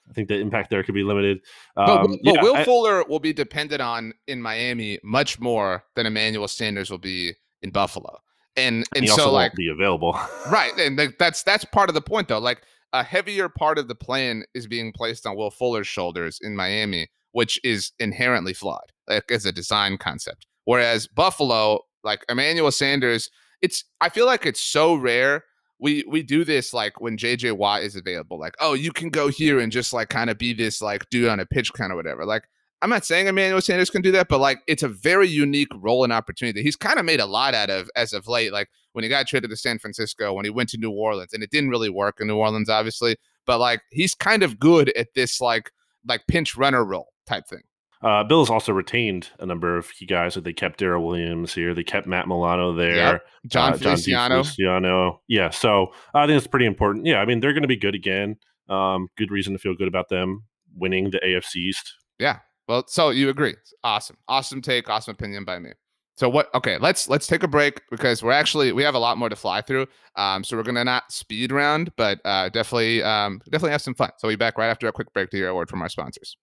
[0.09, 1.39] I think the impact there could be limited.
[1.75, 5.83] Um, but, but yeah, Will I, Fuller will be dependent on in Miami much more
[5.95, 8.19] than Emmanuel Sanders will be in Buffalo,
[8.55, 10.19] and and, and so like be available,
[10.51, 10.71] right?
[10.77, 12.39] And that's that's part of the point though.
[12.39, 12.61] Like
[12.95, 17.09] a heavier part of the plan is being placed on Will Fuller's shoulders in Miami,
[17.33, 20.47] which is inherently flawed like, as a design concept.
[20.63, 23.29] Whereas Buffalo, like Emmanuel Sanders,
[23.61, 25.43] it's I feel like it's so rare.
[25.77, 29.27] We we do this like when JJ Watt is available, like, oh, you can go
[29.27, 31.97] here and just like kind of be this like dude on a pitch kind of
[31.97, 32.25] whatever.
[32.25, 32.43] Like,
[32.85, 36.03] I'm not saying Emmanuel Sanders can do that, but like it's a very unique role
[36.03, 38.53] and opportunity that he's kind of made a lot out of as of late.
[38.53, 41.41] Like when he got traded to San Francisco, when he went to New Orleans, and
[41.41, 43.15] it didn't really work in New Orleans, obviously.
[43.47, 45.71] But like he's kind of good at this like
[46.07, 47.63] like pinch runner role type thing.
[48.03, 50.35] Uh, Bills also retained a number of key guys.
[50.35, 51.73] That they kept Daryl Williams here.
[51.73, 52.95] They kept Matt Milano there.
[52.95, 53.21] Yep.
[53.47, 54.43] Jon, uh, Feliciano.
[54.43, 55.21] Feliciano.
[55.27, 55.49] Yeah.
[55.49, 57.07] So I think it's pretty important.
[57.07, 57.17] Yeah.
[57.17, 58.35] I mean, they're going to be good again.
[58.69, 60.43] Um, good reason to feel good about them
[60.75, 61.95] winning the AFC East.
[62.19, 62.39] Yeah.
[62.67, 63.55] Well, so you agree.
[63.83, 64.17] Awesome.
[64.27, 64.89] Awesome take.
[64.89, 65.71] Awesome opinion by me.
[66.17, 66.53] So what?
[66.55, 69.35] Okay, let's let's take a break because we're actually we have a lot more to
[69.35, 69.85] fly through.
[70.15, 74.11] Um, so we're gonna not speed round, but uh, definitely um, definitely have some fun.
[74.17, 75.89] So we'll be back right after a quick break to hear a word from our
[75.89, 76.37] sponsors.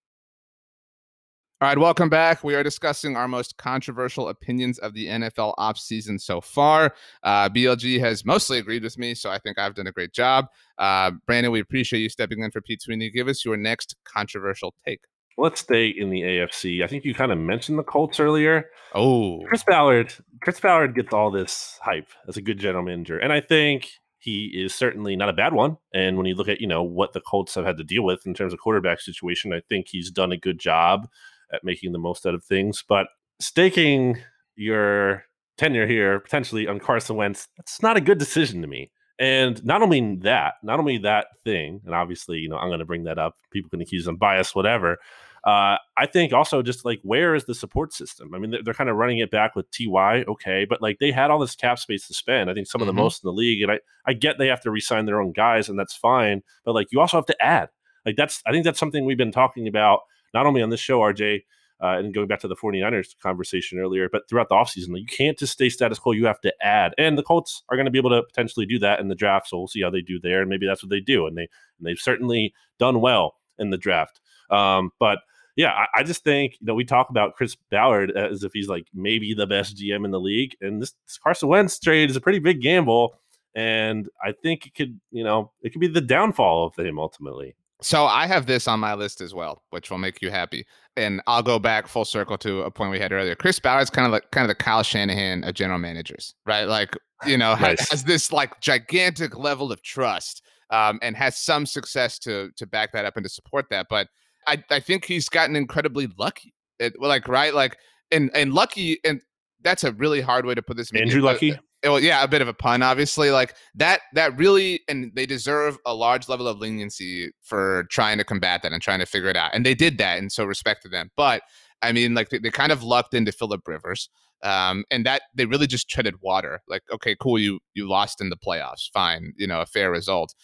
[1.62, 2.42] All right, welcome back.
[2.42, 6.92] We are discussing our most controversial opinions of the NFL offseason so far.
[7.22, 10.46] Uh, BLG has mostly agreed with me, so I think I've done a great job.
[10.76, 13.10] Uh, Brandon, we appreciate you stepping in for Pete Sweeney.
[13.10, 15.02] Give us your next controversial take.
[15.38, 16.84] Let's stay in the AFC.
[16.84, 18.70] I think you kind of mentioned the Colts earlier.
[18.94, 20.14] Oh, Chris Ballard.
[20.42, 24.52] Chris Ballard gets all this hype as a good general manager, and I think he
[24.54, 25.78] is certainly not a bad one.
[25.92, 28.24] And when you look at you know what the Colts have had to deal with
[28.24, 31.08] in terms of quarterback situation, I think he's done a good job
[31.52, 32.84] at making the most out of things.
[32.88, 33.08] But
[33.40, 34.18] staking
[34.54, 35.24] your
[35.58, 38.91] tenure here potentially on Carson Wentz, that's not a good decision to me.
[39.18, 42.84] And not only that, not only that thing, and obviously, you know, I'm going to
[42.84, 43.36] bring that up.
[43.50, 44.98] People can accuse them bias, whatever.
[45.44, 48.32] Uh, I think also just like where is the support system?
[48.32, 51.10] I mean, they're, they're, kind of running it back with Ty, okay, but like they
[51.10, 52.48] had all this cap space to spend.
[52.48, 53.00] I think some of the mm-hmm.
[53.00, 55.68] most in the league, and I I get they have to resign their own guys,
[55.68, 56.42] and that's fine.
[56.64, 57.70] But like you also have to add.
[58.06, 60.00] Like that's I think that's something we've been talking about
[60.32, 61.42] not only on this show, RJ,
[61.82, 65.36] uh, and going back to the 49ers conversation earlier, but throughout the offseason, you can't
[65.36, 66.12] just stay status quo.
[66.12, 66.94] You have to add.
[66.96, 69.48] And the Colts are going to be able to potentially do that in the draft.
[69.48, 70.40] So we'll see how they do there.
[70.40, 71.26] And maybe that's what they do.
[71.26, 74.20] And, they, and they've certainly done well in the draft.
[74.48, 75.18] Um, but
[75.56, 78.68] yeah, I, I, just think, you know, we talk about Chris Ballard as if he's
[78.68, 80.56] like maybe the best GM in the league.
[80.60, 83.18] And this, this Carson Wentz trade is a pretty big gamble.
[83.54, 87.56] And I think it could, you know, it could be the downfall of him ultimately.
[87.82, 90.66] So I have this on my list as well, which will make you happy.
[90.96, 93.34] And I'll go back full circle to a point we had earlier.
[93.34, 96.64] Chris Ballard's kind of like kind of the Kyle Shanahan of general managers, right?
[96.64, 97.80] Like, you know, nice.
[97.80, 102.66] has, has, this like gigantic level of trust um, and has some success to to
[102.66, 103.86] back that up and to support that.
[103.88, 104.08] But
[104.46, 106.54] I, I think he's gotten incredibly lucky.
[106.78, 107.54] It, like, right?
[107.54, 107.76] Like,
[108.10, 109.22] and and lucky, and
[109.62, 110.92] that's a really hard way to put this.
[110.92, 113.30] Andrew Lucky well, yeah, a bit of a pun, obviously.
[113.30, 118.24] Like that, that really, and they deserve a large level of leniency for trying to
[118.24, 119.50] combat that and trying to figure it out.
[119.54, 121.10] And they did that, and so respect to them.
[121.16, 121.42] But
[121.82, 124.08] I mean, like they, they kind of lucked into Philip Rivers,
[124.42, 126.60] um, and that they really just treaded water.
[126.68, 130.34] Like, okay, cool, you you lost in the playoffs, fine, you know, a fair result.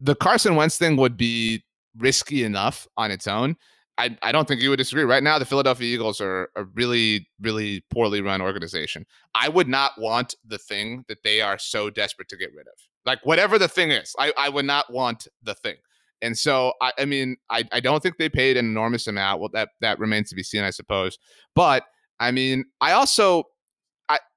[0.00, 1.64] The Carson Wentz thing would be
[1.96, 3.56] risky enough on its own.
[3.96, 5.04] I, I don't think you would disagree.
[5.04, 9.06] Right now, the Philadelphia Eagles are a really, really poorly run organization.
[9.34, 12.74] I would not want the thing that they are so desperate to get rid of.
[13.06, 15.76] Like whatever the thing is, I, I would not want the thing.
[16.22, 19.40] And so I, I mean, I, I don't think they paid an enormous amount.
[19.40, 21.18] Well, that that remains to be seen, I suppose.
[21.54, 21.84] But
[22.18, 23.44] I mean, I also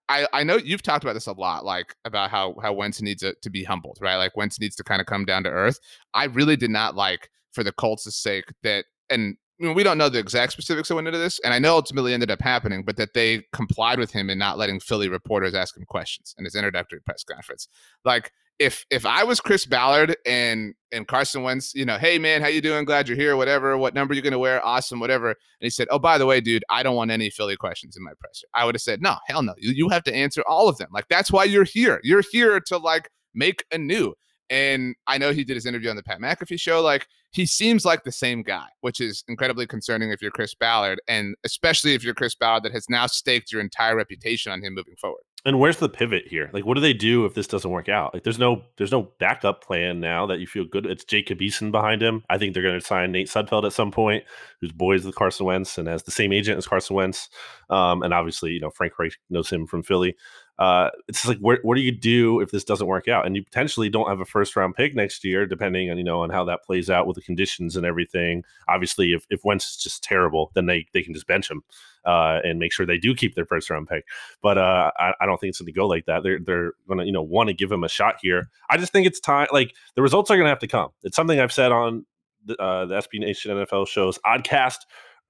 [0.09, 3.23] I, I, know you've talked about this a lot, like about how how Wentz needs
[3.23, 4.15] a, to be humbled, right?
[4.15, 5.79] Like Wentz needs to kind of come down to earth.
[6.13, 10.19] I really did not like, for the Colts' sake, that and we don't know the
[10.19, 13.13] exact specifics that went into this, and I know ultimately ended up happening, but that
[13.13, 16.99] they complied with him in not letting Philly reporters ask him questions in his introductory
[17.01, 17.67] press conference.
[18.05, 22.41] Like if if I was Chris Ballard and and Carson Wentz, you know, hey man,
[22.41, 22.85] how you doing?
[22.85, 23.35] Glad you're here.
[23.37, 23.77] Whatever.
[23.77, 24.65] What number you gonna wear?
[24.65, 24.99] Awesome.
[24.99, 25.29] Whatever.
[25.29, 28.03] And he said, oh by the way, dude, I don't want any Philly questions in
[28.03, 28.47] my presser.
[28.53, 29.53] I would have said, no, hell no.
[29.57, 30.89] You you have to answer all of them.
[30.91, 31.99] Like that's why you're here.
[32.03, 34.15] You're here to like make a new.
[34.49, 36.81] And I know he did his interview on the Pat McAfee show.
[36.81, 40.99] Like he seems like the same guy, which is incredibly concerning if you're Chris Ballard,
[41.07, 44.73] and especially if you're Chris Ballard that has now staked your entire reputation on him
[44.73, 45.21] moving forward.
[45.45, 46.49] And where's the pivot here?
[46.51, 48.13] Like, what do they do if this doesn't work out?
[48.13, 50.85] Like, there's no there's no backup plan now that you feel good.
[50.85, 52.23] It's Jacob Eason behind him.
[52.29, 54.25] I think they're going to sign Nate Sudfeld at some point,
[54.59, 57.29] who's boys with Carson Wentz and has the same agent as Carson Wentz.
[57.69, 60.17] Um, and obviously, you know, Frank Reich knows him from Philly
[60.59, 63.25] uh, it's like what do you do if this doesn't work out?
[63.25, 66.21] And you potentially don't have a first round pick next year depending on you know
[66.21, 68.43] on how that plays out with the conditions and everything.
[68.67, 71.63] Obviously if, if Wentz is just terrible then they, they can just bench him
[72.05, 74.05] uh, and make sure they do keep their first round pick.
[74.41, 76.23] But uh, I, I, don't think it's going to go like that.
[76.23, 78.49] They're, they're going to you know want to give him a shot here.
[78.69, 80.89] I just think it's time like the results are going to have to come.
[81.03, 82.05] It's something I've said on
[82.45, 84.79] the, uh, the SB Nation NFL shows Oddcast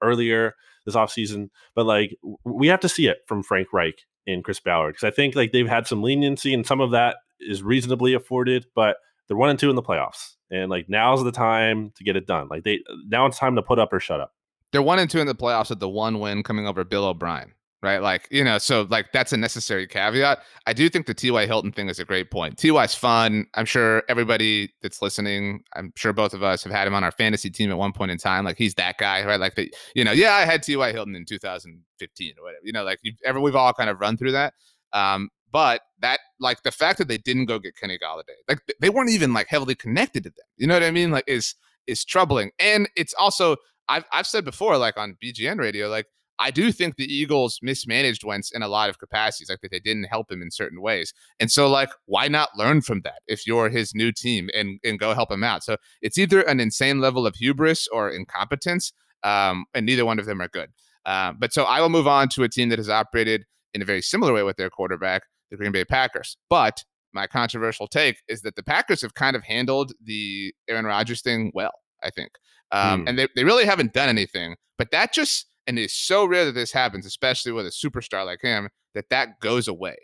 [0.00, 0.54] earlier
[0.86, 4.94] this offseason but like we have to see it from Frank Reich in Chris Ballard
[4.94, 8.66] because I think like they've had some leniency and some of that is reasonably afforded,
[8.74, 12.14] but they're one and two in the playoffs, and like now's the time to get
[12.14, 12.48] it done.
[12.48, 14.34] Like they now it's time to put up or shut up.
[14.70, 17.54] They're one and two in the playoffs at the one win coming over Bill O'Brien
[17.82, 17.98] right?
[17.98, 20.40] Like, you know, so like that's a necessary caveat.
[20.66, 21.46] I do think the T.Y.
[21.46, 22.58] Hilton thing is a great point.
[22.58, 23.46] T.Y.'s fun.
[23.54, 27.12] I'm sure everybody that's listening, I'm sure both of us have had him on our
[27.12, 28.44] fantasy team at one point in time.
[28.44, 29.38] Like he's that guy, right?
[29.38, 30.92] Like the, you know, yeah, I had T.Y.
[30.92, 32.62] Hilton in 2015 or whatever.
[32.64, 34.54] You know, like ever we've all kind of run through that.
[34.92, 38.90] Um, but that like the fact that they didn't go get Kenny Golladay, like they
[38.90, 40.46] weren't even like heavily connected to them.
[40.56, 41.10] You know what I mean?
[41.10, 41.54] Like is
[41.86, 42.50] is troubling.
[42.58, 43.56] And it's also
[43.88, 46.06] I've I've said before, like on BGN radio, like
[46.38, 49.80] I do think the Eagles mismanaged Wentz in a lot of capacities, like that they
[49.80, 51.12] didn't help him in certain ways.
[51.40, 54.98] And so, like, why not learn from that if you're his new team and and
[54.98, 55.64] go help him out?
[55.64, 58.92] So it's either an insane level of hubris or incompetence,
[59.24, 60.70] um, and neither one of them are good.
[61.04, 63.84] Uh, but so I will move on to a team that has operated in a
[63.84, 66.36] very similar way with their quarterback, the Green Bay Packers.
[66.50, 71.22] But my controversial take is that the Packers have kind of handled the Aaron Rodgers
[71.22, 71.72] thing well,
[72.02, 72.30] I think.
[72.70, 73.08] Um, mm.
[73.08, 74.56] And they, they really haven't done anything.
[74.76, 78.40] But that just, and it's so rare that this happens, especially with a superstar like
[78.40, 79.96] him, that that goes away.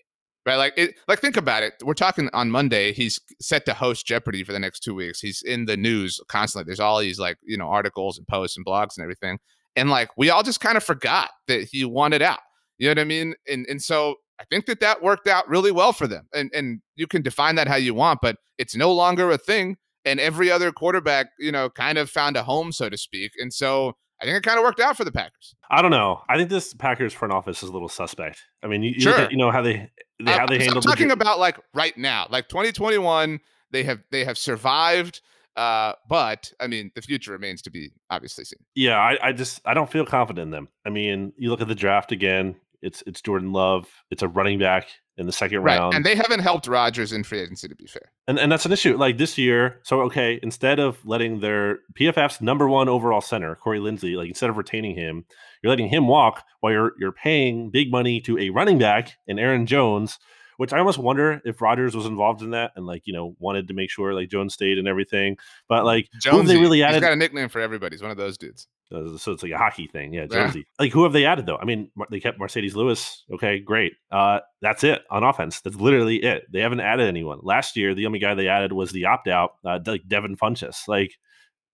[0.47, 1.73] Right, like it, like think about it.
[1.83, 2.93] We're talking on Monday.
[2.93, 5.21] He's set to host Jeopardy for the next two weeks.
[5.21, 6.69] He's in the news constantly.
[6.69, 9.39] There's all these like you know articles and posts and blogs and everything.
[9.75, 12.41] And like we all just kind of forgot that he wanted out.
[12.77, 13.35] You know what I mean?
[13.49, 16.29] And and so I think that that worked out really well for them.
[16.35, 19.79] And and you can define that how you want, but it's no longer a thing.
[20.05, 23.33] And every other quarterback, you know, kind of found a home, so to speak.
[23.39, 25.55] And so I think it kind of worked out for the Packers.
[25.71, 26.23] I don't know.
[26.29, 28.43] I think this Packers front office is a little suspect.
[28.62, 29.19] I mean, you, sure.
[29.19, 29.91] At, you know how they,
[30.23, 30.79] they how they handle.
[30.79, 31.15] I'm talking the...
[31.15, 33.41] about like right now, like 2021.
[33.71, 35.21] They have they have survived.
[35.57, 38.59] Uh, but I mean, the future remains to be obviously seen.
[38.75, 40.69] Yeah, I, I just I don't feel confident in them.
[40.85, 42.57] I mean, you look at the draft again.
[42.85, 43.87] It's it's Jordan Love.
[44.11, 45.78] It's a running back in the second right.
[45.78, 47.68] round, and they haven't helped Rodgers in free agency.
[47.68, 48.97] To be fair, and and that's an issue.
[48.97, 53.78] Like this year, so okay, instead of letting their PFF's number one overall center Corey
[53.78, 55.24] Linsley, like instead of retaining him,
[55.62, 59.41] you're letting him walk while you're you're paying big money to a running back and
[59.41, 60.18] Aaron Jones
[60.57, 63.69] which I almost wonder if Rodgers was involved in that and like you know wanted
[63.69, 65.37] to make sure like Jones stayed and everything.
[65.69, 66.97] But like Jones, they really added?
[66.97, 67.95] He's got a nickname for everybody.
[67.95, 68.67] He's one of those dudes.
[68.93, 70.27] Uh, so it's like a hockey thing, yeah.
[70.27, 70.61] Jonesy.
[70.61, 70.65] Yeah.
[70.79, 71.57] Like who have they added though?
[71.57, 73.25] I mean, they kept Marcedes Lewis.
[73.33, 73.95] Okay, great.
[74.11, 75.61] Uh, that's it on offense.
[75.61, 76.45] That's literally it.
[76.53, 77.41] They haven't added anyone.
[77.43, 80.87] Last year, the only guy they added was the opt out, uh, like Devin Funchess.
[80.87, 81.19] Like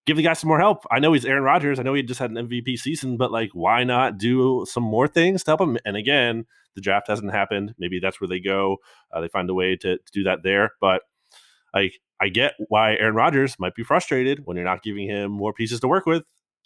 [0.05, 0.85] give the guy some more help.
[0.89, 1.79] I know he's Aaron Rodgers.
[1.79, 5.07] I know he just had an MVP season, but like, why not do some more
[5.07, 5.77] things to help him?
[5.85, 6.45] And again,
[6.75, 7.75] the draft hasn't happened.
[7.77, 8.77] Maybe that's where they go.
[9.11, 10.71] Uh, they find a way to, to do that there.
[10.79, 11.01] But
[11.73, 15.53] like, I get why Aaron Rodgers might be frustrated when you're not giving him more
[15.53, 16.23] pieces to work with.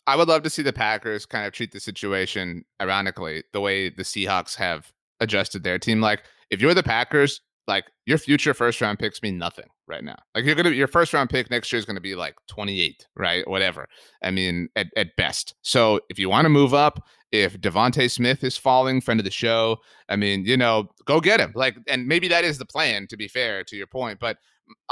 [0.07, 3.89] I would love to see the Packers kind of treat the situation, ironically, the way
[3.89, 6.01] the Seahawks have adjusted their team.
[6.01, 10.17] Like, if you're the Packers, like your future first round picks mean nothing right now.
[10.33, 13.47] Like you're gonna your first round pick next year is gonna be like 28, right?
[13.47, 13.87] Whatever.
[14.23, 15.55] I mean, at, at best.
[15.61, 19.31] So if you want to move up, if DeVonta Smith is falling, friend of the
[19.31, 19.77] show,
[20.09, 21.51] I mean, you know, go get him.
[21.55, 23.07] Like, and maybe that is the plan.
[23.07, 24.37] To be fair to your point, but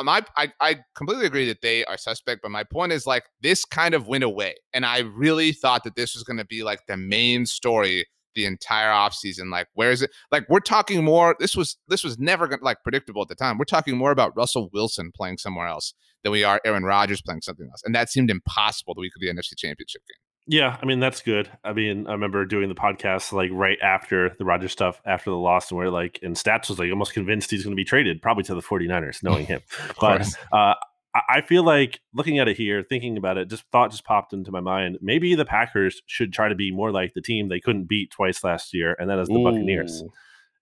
[0.01, 2.41] my I, I completely agree that they are suspect.
[2.41, 5.95] But my point is like this kind of went away, and I really thought that
[5.95, 8.05] this was to be like the main story
[8.36, 9.51] the entire offseason.
[9.51, 10.11] Like, where is it?
[10.31, 11.36] Like, we're talking more.
[11.39, 13.57] This was this was never gonna, like predictable at the time.
[13.57, 17.41] We're talking more about Russell Wilson playing somewhere else than we are Aaron Rodgers playing
[17.41, 20.17] something else, and that seemed impossible the week of the NFC Championship game.
[20.45, 21.49] Yeah, I mean that's good.
[21.63, 25.38] I mean, I remember doing the podcast like right after the Rodgers stuff, after the
[25.38, 28.21] loss, and we're like, and Stats was like almost convinced he's going to be traded,
[28.21, 29.61] probably to the 49ers, knowing him.
[30.01, 30.73] but uh,
[31.16, 34.51] I feel like looking at it here, thinking about it, just thought just popped into
[34.51, 34.97] my mind.
[34.99, 38.43] Maybe the Packers should try to be more like the team they couldn't beat twice
[38.43, 39.43] last year, and that is the Ooh.
[39.43, 40.03] Buccaneers.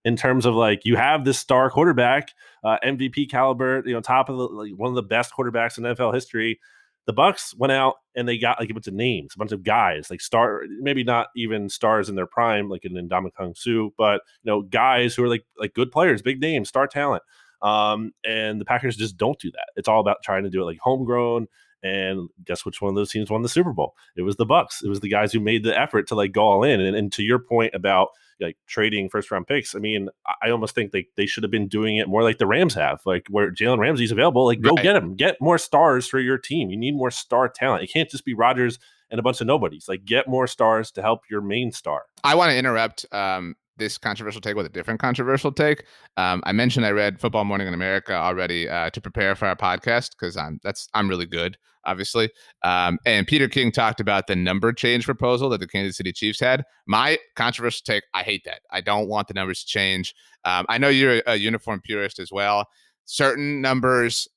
[0.03, 2.31] In terms of like you have this star quarterback,
[2.65, 5.85] uh, MVP caliber, you know, top of the like, one of the best quarterbacks in
[5.85, 6.59] NFL history.
[7.07, 9.63] The Bucks went out and they got like a bunch of names, a bunch of
[9.63, 14.21] guys, like star, maybe not even stars in their prime, like in Ndamukong Suh, but
[14.43, 17.23] you know, guys who are like like good players, big names, star talent.
[17.61, 19.69] Um, and the Packers just don't do that.
[19.75, 21.47] It's all about trying to do it like homegrown.
[21.83, 23.95] And guess which one of those teams won the Super Bowl?
[24.15, 24.83] It was the Bucks.
[24.83, 26.79] It was the guys who made the effort to like go all in.
[26.79, 28.09] And, and to your point about
[28.39, 30.09] like trading first round picks, I mean,
[30.43, 33.01] I almost think they, they should have been doing it more like the Rams have,
[33.05, 34.45] like where Jalen Ramsey's available.
[34.45, 34.83] Like, go right.
[34.83, 36.69] get him, get more stars for your team.
[36.69, 37.83] You need more star talent.
[37.83, 38.77] It can't just be Rodgers
[39.09, 39.87] and a bunch of nobodies.
[39.87, 42.03] Like, get more stars to help your main star.
[42.23, 45.85] I want to interrupt um, this controversial take with a different controversial take.
[46.15, 49.55] Um, I mentioned I read Football Morning in America already uh, to prepare for our
[49.55, 52.29] podcast because I'm that's I'm really good, obviously.
[52.63, 56.39] Um, and Peter King talked about the number change proposal that the Kansas City Chiefs
[56.39, 56.63] had.
[56.85, 58.61] My controversial take: I hate that.
[58.71, 60.13] I don't want the numbers to change.
[60.45, 62.67] Um, I know you're a, a uniform purist as well.
[63.05, 64.27] Certain numbers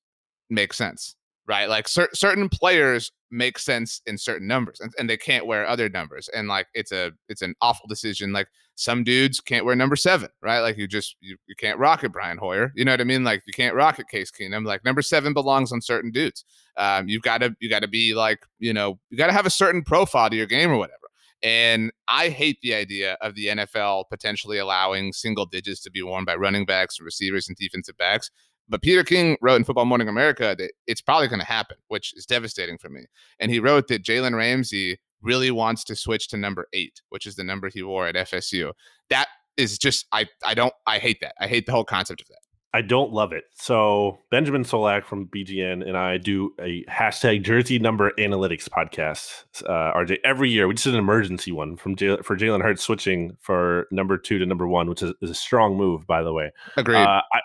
[0.51, 1.17] make sense
[1.47, 1.69] right?
[1.69, 5.89] Like cer- certain players make sense in certain numbers and, and they can't wear other
[5.89, 6.29] numbers.
[6.29, 8.33] And like it's a it's an awful decision.
[8.33, 10.61] Like some dudes can't wear number seven, right?
[10.61, 12.73] Like you just you, you can't rock it, Brian Hoyer.
[12.75, 13.25] You know what I mean?
[13.25, 14.65] Like you can't rock it, Case Keenum.
[14.65, 16.45] Like number seven belongs on certain dudes.
[16.77, 19.47] Um, you've got to you got to be like you know you got to have
[19.47, 20.99] a certain profile to your game or whatever.
[21.43, 26.25] And I hate the idea of the NFL potentially allowing single digits to be worn
[26.25, 28.31] by running backs, receivers, and defensive backs
[28.69, 32.15] but Peter King wrote in Football Morning America that it's probably going to happen, which
[32.17, 33.07] is devastating for me.
[33.39, 37.37] And he wrote that Jalen Ramsey really wants to switch to number eight, which is
[37.37, 38.73] the number he wore at FSU.
[39.11, 41.35] That is just I I don't I hate that.
[41.41, 42.39] I hate the whole concept of that.
[42.75, 43.45] I don't love it.
[43.55, 49.45] So Benjamin Solak from BGN and I do a hashtag Jersey Number Analytics podcast.
[49.65, 52.83] Uh, RJ every year we just did an emergency one from J- for Jalen Hurts
[52.83, 56.33] switching for number two to number one, which is, is a strong move, by the
[56.33, 56.51] way.
[56.77, 56.97] Agreed.
[56.97, 57.41] Uh, I,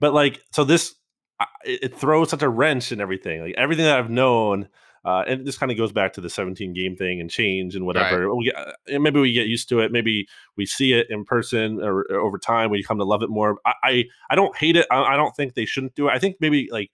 [0.00, 0.94] but like, so this
[1.64, 3.42] it throws such a wrench in everything.
[3.42, 4.68] Like everything that I've known
[5.04, 7.86] uh, and this kind of goes back to the 17 game thing and change and
[7.86, 8.28] whatever.
[8.28, 8.36] Right.
[8.36, 9.92] We, uh, maybe we get used to it.
[9.92, 12.70] Maybe we see it in person or, or over time.
[12.70, 13.58] We come to love it more.
[13.64, 14.86] I, I, I don't hate it.
[14.90, 16.12] I, I, don't think they shouldn't do it.
[16.12, 16.90] I think maybe like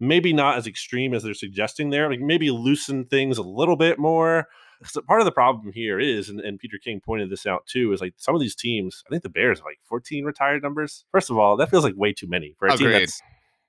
[0.00, 2.08] maybe not as extreme as they're suggesting there.
[2.08, 4.48] Like maybe loosen things a little bit more.
[4.84, 7.92] So part of the problem here is, and, and Peter King pointed this out too,
[7.92, 9.02] is like some of these teams.
[9.06, 11.04] I think the Bears have like 14 retired numbers.
[11.12, 12.90] First of all, that feels like way too many for a Agreed.
[12.90, 13.22] team that's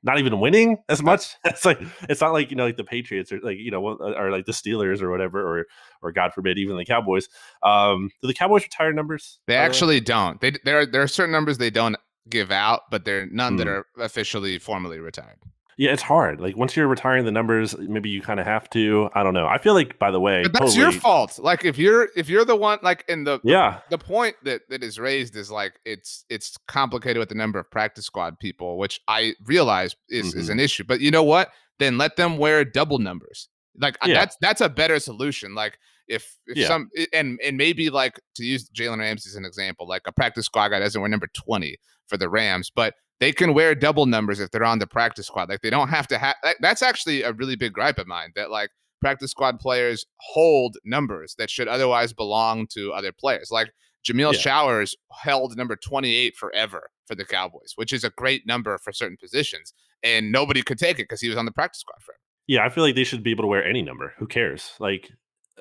[0.04, 1.36] not even winning as much.
[1.46, 4.32] It's like it's not like you know like the Patriots or like you know or
[4.32, 5.66] like the Steelers or whatever or
[6.02, 7.30] or God forbid even the Cowboys.
[7.62, 9.40] Um, do the Cowboys retire numbers?
[9.48, 10.42] They actually don't.
[10.42, 11.96] They there are there are certain numbers they don't
[12.30, 13.58] give out, but there are none mm.
[13.60, 13.74] that hmm.
[13.74, 15.40] are officially formally retired.
[15.78, 16.40] Yeah, it's hard.
[16.40, 19.10] Like once you're retiring the numbers, maybe you kind of have to.
[19.14, 19.48] I don't know.
[19.48, 21.40] I feel like, by the way, but that's totally, your fault.
[21.40, 24.62] Like if you're if you're the one, like in the yeah, the, the point that
[24.70, 28.78] that is raised is like it's it's complicated with the number of practice squad people,
[28.78, 30.40] which I realize is mm-hmm.
[30.40, 30.84] is an issue.
[30.84, 31.50] But you know what?
[31.80, 33.50] Then let them wear double numbers.
[33.80, 34.14] Like yeah.
[34.14, 35.56] that's that's a better solution.
[35.56, 36.68] Like if if yeah.
[36.68, 40.46] some and and maybe like to use Jalen Ramsey as an example, like a practice
[40.46, 44.40] squad guy doesn't wear number twenty for the Rams, but they can wear double numbers
[44.40, 45.50] if they're on the practice squad.
[45.50, 46.36] Like they don't have to have.
[46.60, 48.32] That's actually a really big gripe of mine.
[48.36, 48.70] That like
[49.02, 53.50] practice squad players hold numbers that should otherwise belong to other players.
[53.52, 53.72] Like
[54.04, 54.40] Jameill yeah.
[54.40, 59.18] Showers held number 28 forever for the Cowboys, which is a great number for certain
[59.18, 62.20] positions, and nobody could take it because he was on the practice squad forever.
[62.48, 64.14] Yeah, I feel like they should be able to wear any number.
[64.18, 64.74] Who cares?
[64.80, 65.12] Like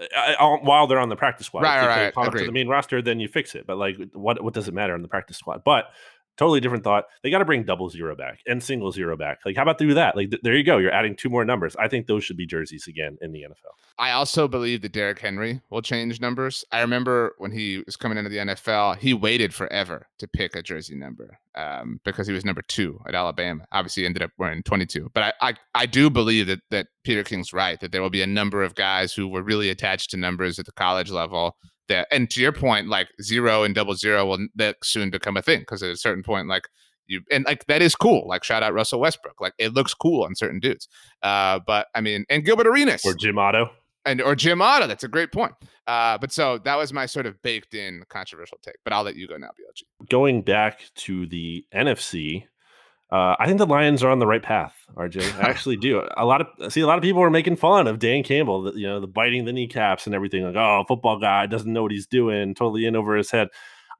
[0.00, 2.38] uh, I, I, while they're on the practice squad, right, if right, right.
[2.38, 3.66] to the main roster, then you fix it.
[3.66, 5.62] But like, what what does it matter on the practice squad?
[5.64, 5.86] But
[6.36, 7.04] totally different thought.
[7.22, 9.40] They got to bring double zero back and single zero back.
[9.44, 10.16] Like, how about do that?
[10.16, 10.78] Like, th- there you go.
[10.78, 11.76] You're adding two more numbers.
[11.76, 13.72] I think those should be jerseys again in the NFL.
[13.98, 16.64] I also believe that Derrick Henry will change numbers.
[16.72, 20.62] I remember when he was coming into the NFL, he waited forever to pick a
[20.62, 23.66] jersey number um, because he was number two at Alabama.
[23.72, 25.10] Obviously, ended up wearing 22.
[25.14, 28.22] But I, I, I do believe that that Peter King's right that there will be
[28.22, 31.56] a number of guys who were really attached to numbers at the college level
[31.92, 35.42] that and to your point like zero and double zero will that soon become a
[35.42, 36.68] thing because at a certain point like
[37.06, 40.24] you and like that is cool like shout out russell westbrook like it looks cool
[40.24, 40.88] on certain dudes
[41.22, 43.04] uh but i mean and gilbert arenas.
[43.04, 43.70] Or jim otto.
[44.04, 45.52] And or jim otto that's a great point
[45.86, 49.16] uh but so that was my sort of baked in controversial take but i'll let
[49.16, 52.44] you go now blg going back to the nfc
[53.12, 55.38] uh, I think the Lions are on the right path, RJ.
[55.38, 56.02] I actually do.
[56.16, 58.72] A lot of see a lot of people are making fun of Dan Campbell, the,
[58.72, 60.42] you know, the biting the kneecaps and everything.
[60.44, 63.48] Like, oh, football guy doesn't know what he's doing, totally in over his head.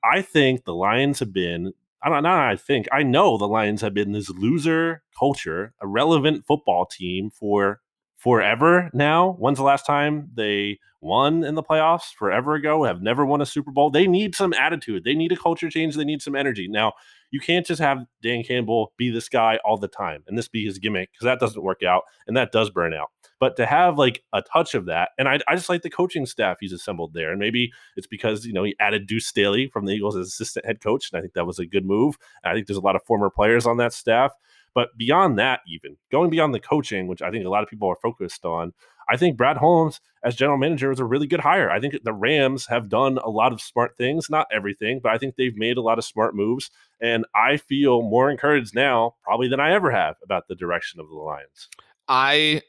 [0.03, 1.75] I think the Lions have been.
[2.03, 2.31] I don't know.
[2.31, 7.29] I think I know the Lions have been this loser culture, a relevant football team
[7.31, 7.82] for
[8.23, 9.33] forever now.
[9.39, 12.15] When's the last time they won in the playoffs?
[12.17, 13.91] Forever ago, have never won a Super Bowl.
[13.91, 15.03] They need some attitude.
[15.03, 15.97] They need a culture change.
[15.97, 16.69] They need some energy.
[16.69, 16.93] Now,
[17.33, 20.65] you can't just have Dan Campbell be this guy all the time and this be
[20.65, 23.09] his gimmick because that doesn't work out and that does burn out.
[23.41, 26.27] But to have like a touch of that, and I, I just like the coaching
[26.27, 27.33] staff he's assembled there.
[27.33, 30.65] And maybe it's because, you know, he added Deuce Staley from the Eagles as assistant
[30.65, 31.11] head coach.
[31.11, 32.17] And I think that was a good move.
[32.45, 34.31] And I think there's a lot of former players on that staff.
[34.75, 37.89] But beyond that, even going beyond the coaching, which I think a lot of people
[37.89, 38.73] are focused on,
[39.09, 41.71] I think Brad Holmes as general manager is a really good hire.
[41.71, 45.19] I think the Rams have done a lot of smart things, not everything, but I
[45.19, 46.71] think they've made a lot of smart moves.
[47.01, 51.09] And I feel more encouraged now, probably than I ever have, about the direction of
[51.09, 51.69] the Lions.
[52.09, 52.63] I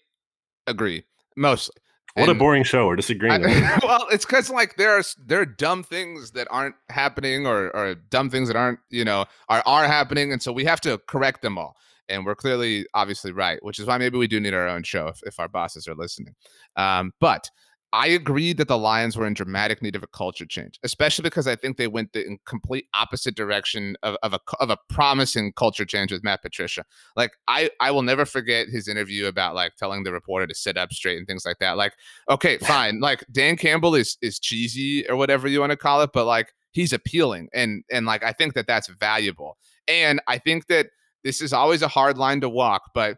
[0.67, 1.03] agree
[1.37, 1.75] mostly.
[2.15, 2.85] What and a boring show.
[2.87, 3.43] We're disagreeing.
[3.45, 7.75] I, well, it's because like there are there are dumb things that aren't happening, or
[7.75, 10.99] or dumb things that aren't you know are are happening, and so we have to
[11.07, 11.75] correct them all
[12.09, 15.07] and we're clearly obviously right which is why maybe we do need our own show
[15.07, 16.35] if, if our bosses are listening
[16.75, 17.49] um, but
[17.93, 21.45] I agree that the Lions were in dramatic need of a culture change, especially because
[21.45, 25.85] I think they went the complete opposite direction of, of, a, of a promising culture
[25.85, 26.85] change with Matt Patricia.
[27.15, 30.75] Like, I, I will never forget his interview about like telling the reporter to sit
[30.75, 31.77] up straight and things like that.
[31.77, 31.93] Like,
[32.31, 32.99] okay, fine.
[32.99, 36.51] like, Dan Campbell is is cheesy or whatever you want to call it, but like,
[36.71, 37.49] he's appealing.
[37.53, 39.55] And, and like, I think that that's valuable.
[39.87, 40.87] And I think that
[41.23, 43.17] this is always a hard line to walk, but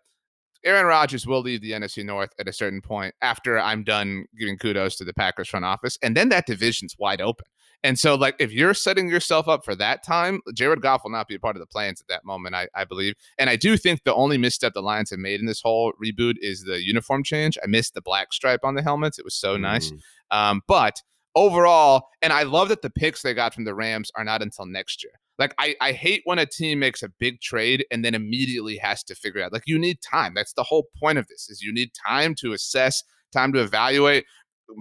[0.63, 4.57] Aaron Rodgers will leave the NFC North at a certain point after I'm done giving
[4.57, 5.97] kudos to the Packers front office.
[6.01, 7.45] And then that division's wide open.
[7.83, 11.27] And so, like, if you're setting yourself up for that time, Jared Goff will not
[11.27, 13.13] be a part of the plans at that moment, I, I believe.
[13.37, 16.33] And I do think the only misstep the Lions have made in this whole reboot
[16.41, 17.59] is the uniform change.
[17.63, 19.19] I missed the black stripe on the helmets.
[19.19, 19.61] It was so mm.
[19.61, 19.93] nice.
[20.31, 21.03] Um, but
[21.35, 24.65] overall, and I love that the picks they got from the Rams are not until
[24.65, 25.13] next year.
[25.37, 29.03] Like I, I hate when a team makes a big trade and then immediately has
[29.03, 29.53] to figure out.
[29.53, 30.33] Like you need time.
[30.33, 31.49] That's the whole point of this.
[31.49, 34.25] Is you need time to assess, time to evaluate.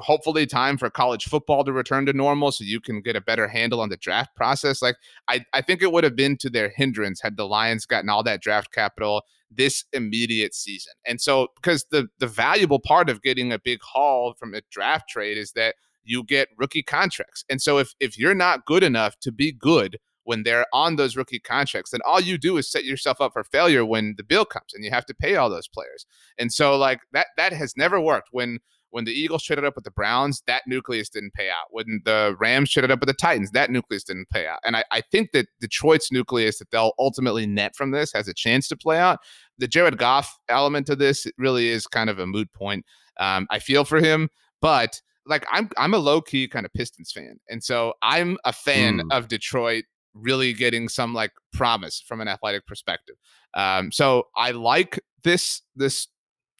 [0.00, 3.46] Hopefully, time for college football to return to normal, so you can get a better
[3.46, 4.80] handle on the draft process.
[4.80, 4.96] Like
[5.28, 8.22] I, I think it would have been to their hindrance had the Lions gotten all
[8.22, 10.94] that draft capital this immediate season.
[11.06, 15.08] And so, because the the valuable part of getting a big haul from a draft
[15.08, 17.44] trade is that you get rookie contracts.
[17.50, 21.16] And so, if if you're not good enough to be good when they're on those
[21.16, 24.44] rookie contracts, then all you do is set yourself up for failure when the bill
[24.44, 26.06] comes and you have to pay all those players.
[26.38, 28.28] And so like that that has never worked.
[28.32, 28.58] When
[28.94, 31.66] when the Eagles traded up with the Browns, that nucleus didn't pay out.
[31.70, 34.60] When the Rams traded up with the Titans, that nucleus didn't pay out.
[34.64, 38.34] And I, I think that Detroit's nucleus that they'll ultimately net from this has a
[38.34, 39.18] chance to play out.
[39.58, 42.84] The Jared Goff element of this really is kind of a moot point.
[43.18, 44.28] Um, I feel for him,
[44.60, 48.52] but like I'm I'm a low key kind of Pistons fan, and so I'm a
[48.52, 49.02] fan mm.
[49.10, 49.84] of Detroit
[50.14, 53.16] really getting some like promise from an athletic perspective.
[53.54, 56.08] Um, so I like this this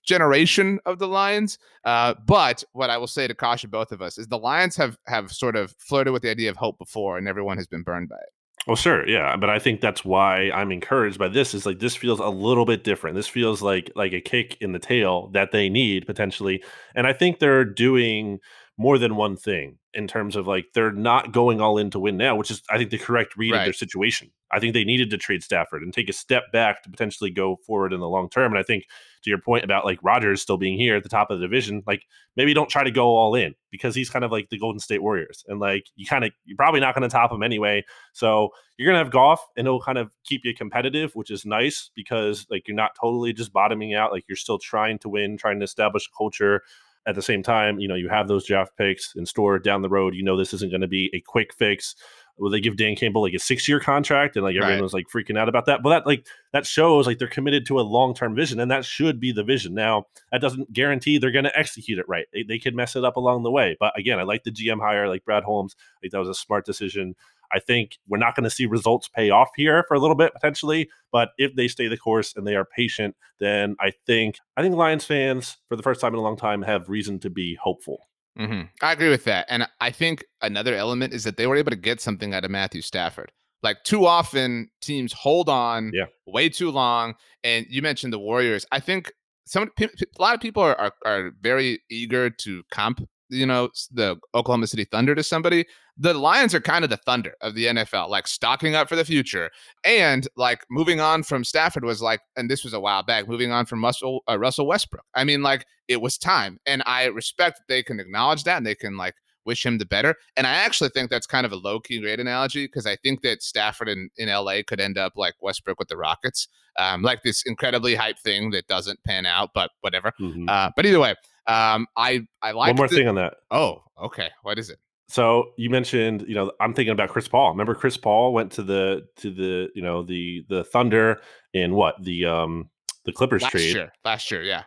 [0.05, 1.59] generation of the Lions.
[1.85, 4.99] Uh, but what I will say to caution both of us is the Lions have
[5.07, 8.09] have sort of flirted with the idea of hope before, and everyone has been burned
[8.09, 8.31] by it.
[8.67, 11.53] Well, sure, yeah, but I think that's why I'm encouraged by this.
[11.53, 13.15] Is like this feels a little bit different.
[13.15, 16.63] This feels like like a kick in the tail that they need potentially,
[16.95, 18.41] and I think they're doing
[18.77, 22.17] more than one thing in terms of like they're not going all in to win
[22.17, 23.61] now, which is I think the correct read right.
[23.61, 24.33] of their situation.
[24.51, 27.57] I think they needed to trade Stafford and take a step back to potentially go
[27.67, 28.53] forward in the long term.
[28.53, 28.85] And I think
[29.23, 31.83] to your point about like Rodgers still being here at the top of the division,
[31.87, 32.03] like
[32.37, 35.03] maybe don't try to go all in because he's kind of like the Golden State
[35.03, 35.45] Warriors.
[35.47, 37.85] And like you kind of you're probably not going to top him anyway.
[38.13, 41.91] So you're gonna have Goff and it'll kind of keep you competitive, which is nice
[41.95, 44.13] because like you're not totally just bottoming out.
[44.13, 46.63] Like you're still trying to win, trying to establish culture
[47.07, 49.89] at the same time, you know, you have those draft picks in store down the
[49.89, 50.15] road.
[50.15, 51.95] You know, this isn't going to be a quick fix.
[52.37, 54.37] Will they give Dan Campbell like a six year contract?
[54.37, 54.83] And like everyone right.
[54.83, 55.83] was like freaking out about that.
[55.83, 58.85] But that like that shows like they're committed to a long term vision, and that
[58.85, 59.75] should be the vision.
[59.75, 62.27] Now, that doesn't guarantee they're going to execute it right.
[62.33, 63.77] They, they could mess it up along the way.
[63.79, 65.77] But again, I like the GM hire, like Brad Holmes.
[65.79, 67.15] I think that was a smart decision.
[67.55, 70.33] I think we're not going to see results pay off here for a little bit
[70.35, 74.63] potentially, but if they stay the course and they are patient, then I think I
[74.63, 77.57] think Lions fans for the first time in a long time have reason to be
[77.63, 78.09] hopeful.
[78.39, 78.63] Mm-hmm.
[78.83, 81.77] I agree with that, and I think another element is that they were able to
[81.77, 83.31] get something out of Matthew Stafford.
[83.63, 86.05] Like too often, teams hold on yeah.
[86.27, 87.15] way too long.
[87.43, 88.67] And you mentioned the Warriors.
[88.71, 89.11] I think
[89.47, 89.89] some a
[90.19, 94.85] lot of people are, are, are very eager to comp you know the Oklahoma City
[94.85, 95.67] Thunder to somebody,
[95.97, 99.05] the Lions are kind of the Thunder of the NFL, like stocking up for the
[99.05, 99.51] future,
[99.85, 103.53] and like moving on from Stafford was like, and this was a while back, moving
[103.53, 105.05] on from Russell uh, Russell Westbrook.
[105.15, 108.67] I mean, like it was time, and I respect that they can acknowledge that and
[108.67, 109.15] they can like
[109.45, 110.17] wish him the better.
[110.37, 113.23] And I actually think that's kind of a low key great analogy because I think
[113.23, 117.23] that Stafford in, in LA could end up like Westbrook with the Rockets, um, like
[117.23, 120.13] this incredibly hype thing that doesn't pan out, but whatever.
[120.21, 120.49] Mm-hmm.
[120.49, 121.15] Uh, but either way,
[121.47, 123.35] um, I I like one more the, thing on that.
[123.51, 124.31] Oh, okay.
[124.43, 124.79] What is it?
[125.09, 127.51] So you mentioned, you know, I'm thinking about Chris Paul.
[127.51, 131.21] Remember, Chris Paul went to the to the you know the the Thunder
[131.53, 132.71] in what the um
[133.05, 133.93] the Clippers last trade year.
[134.05, 134.63] Last year, yeah,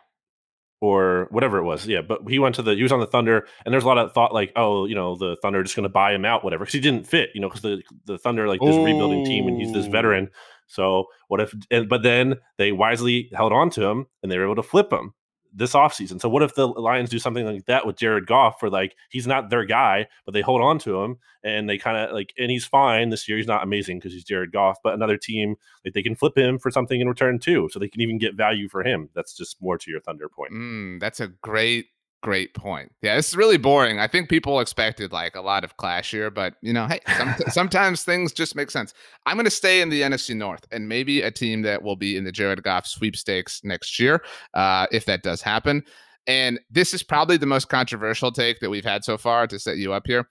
[0.79, 1.87] or whatever it was.
[1.87, 3.97] Yeah, but he went to the he was on the Thunder, and there's a lot
[3.97, 6.65] of thought like, oh, you know, the Thunder just going to buy him out, whatever,
[6.65, 8.85] because he didn't fit, you know, because the the Thunder like this Ooh.
[8.85, 10.29] rebuilding team, and he's this veteran.
[10.67, 11.53] So what if?
[11.71, 14.93] And, but then they wisely held on to him, and they were able to flip
[14.93, 15.13] him
[15.57, 16.21] this offseason.
[16.21, 19.25] So what if the Lions do something like that with Jared Goff for like he's
[19.25, 22.51] not their guy, but they hold on to him and they kind of like and
[22.51, 23.37] he's fine this year.
[23.37, 26.59] He's not amazing because he's Jared Goff, but another team like they can flip him
[26.59, 27.69] for something in return too.
[27.71, 29.09] So they can even get value for him.
[29.15, 30.53] That's just more to your Thunder point.
[30.53, 31.87] Mm, that's a great
[32.27, 32.91] great point.
[33.01, 33.99] Yeah, it's really boring.
[33.99, 37.35] I think people expected like a lot of clash here, but you know, hey, some,
[37.47, 38.93] sometimes things just make sense.
[39.25, 42.17] I'm going to stay in the NFC North and maybe a team that will be
[42.17, 44.25] in the Jared Goff sweepstakes next year,
[44.55, 45.83] uh, if that does happen.
[46.27, 49.77] And this is probably the most controversial take that we've had so far to set
[49.77, 50.27] you up here.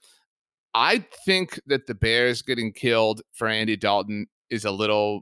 [0.75, 5.21] I think that the Bears getting killed for Andy Dalton is a little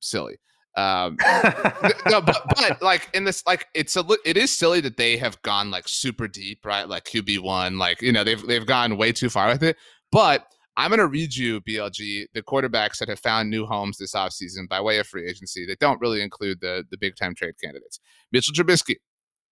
[0.00, 0.38] silly.
[0.76, 1.16] Um,
[2.10, 5.40] no, but, but like in this, like it's a it is silly that they have
[5.42, 6.88] gone like super deep, right?
[6.88, 9.76] Like QB one, like you know they've they've gone way too far with it.
[10.10, 10.46] But
[10.76, 14.68] I'm going to read you BLG the quarterbacks that have found new homes this offseason
[14.68, 18.00] by way of free agency that don't really include the the big time trade candidates.
[18.32, 18.96] Mitchell Trubisky,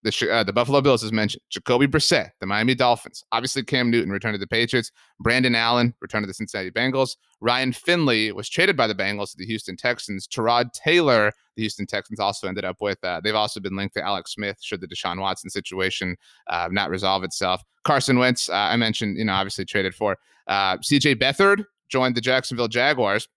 [0.02, 4.10] the uh, the Buffalo Bills as mentioned, Jacoby Brissett, the Miami Dolphins, obviously Cam Newton
[4.10, 4.90] returned to the Patriots,
[5.20, 9.36] Brandon Allen returned to the Cincinnati Bengals, Ryan Finley was traded by the Bengals to
[9.38, 13.02] the Houston Texans, Tyrod Taylor, the Houston Texans also ended up with.
[13.04, 16.16] Uh, they've also been linked to Alex Smith should the Deshaun Watson situation
[16.48, 17.62] uh, not resolve itself.
[17.84, 20.16] Carson Wentz, uh, I mentioned, you know, obviously traded for.
[20.46, 21.16] Uh, C.J.
[21.16, 23.28] Beathard joined the Jacksonville Jaguars.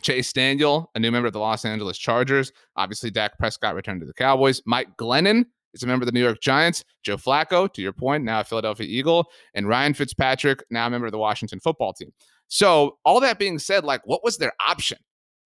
[0.00, 2.50] Chase Daniel, a new member of the Los Angeles Chargers.
[2.76, 4.62] Obviously, Dak Prescott returned to the Cowboys.
[4.66, 5.44] Mike Glennon
[5.74, 6.84] is a member of the New York Giants.
[7.02, 9.26] Joe Flacco, to your point, now a Philadelphia Eagle.
[9.54, 12.12] And Ryan Fitzpatrick, now a member of the Washington football team.
[12.48, 14.98] So, all that being said, like, what was their option?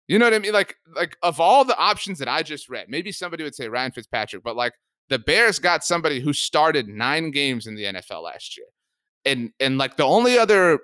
[0.07, 0.53] You know what I mean?
[0.53, 3.91] Like, like of all the options that I just read, maybe somebody would say Ryan
[3.91, 4.73] Fitzpatrick, but like
[5.09, 8.67] the Bears got somebody who started nine games in the NFL last year.
[9.26, 10.78] And and like the only other uh,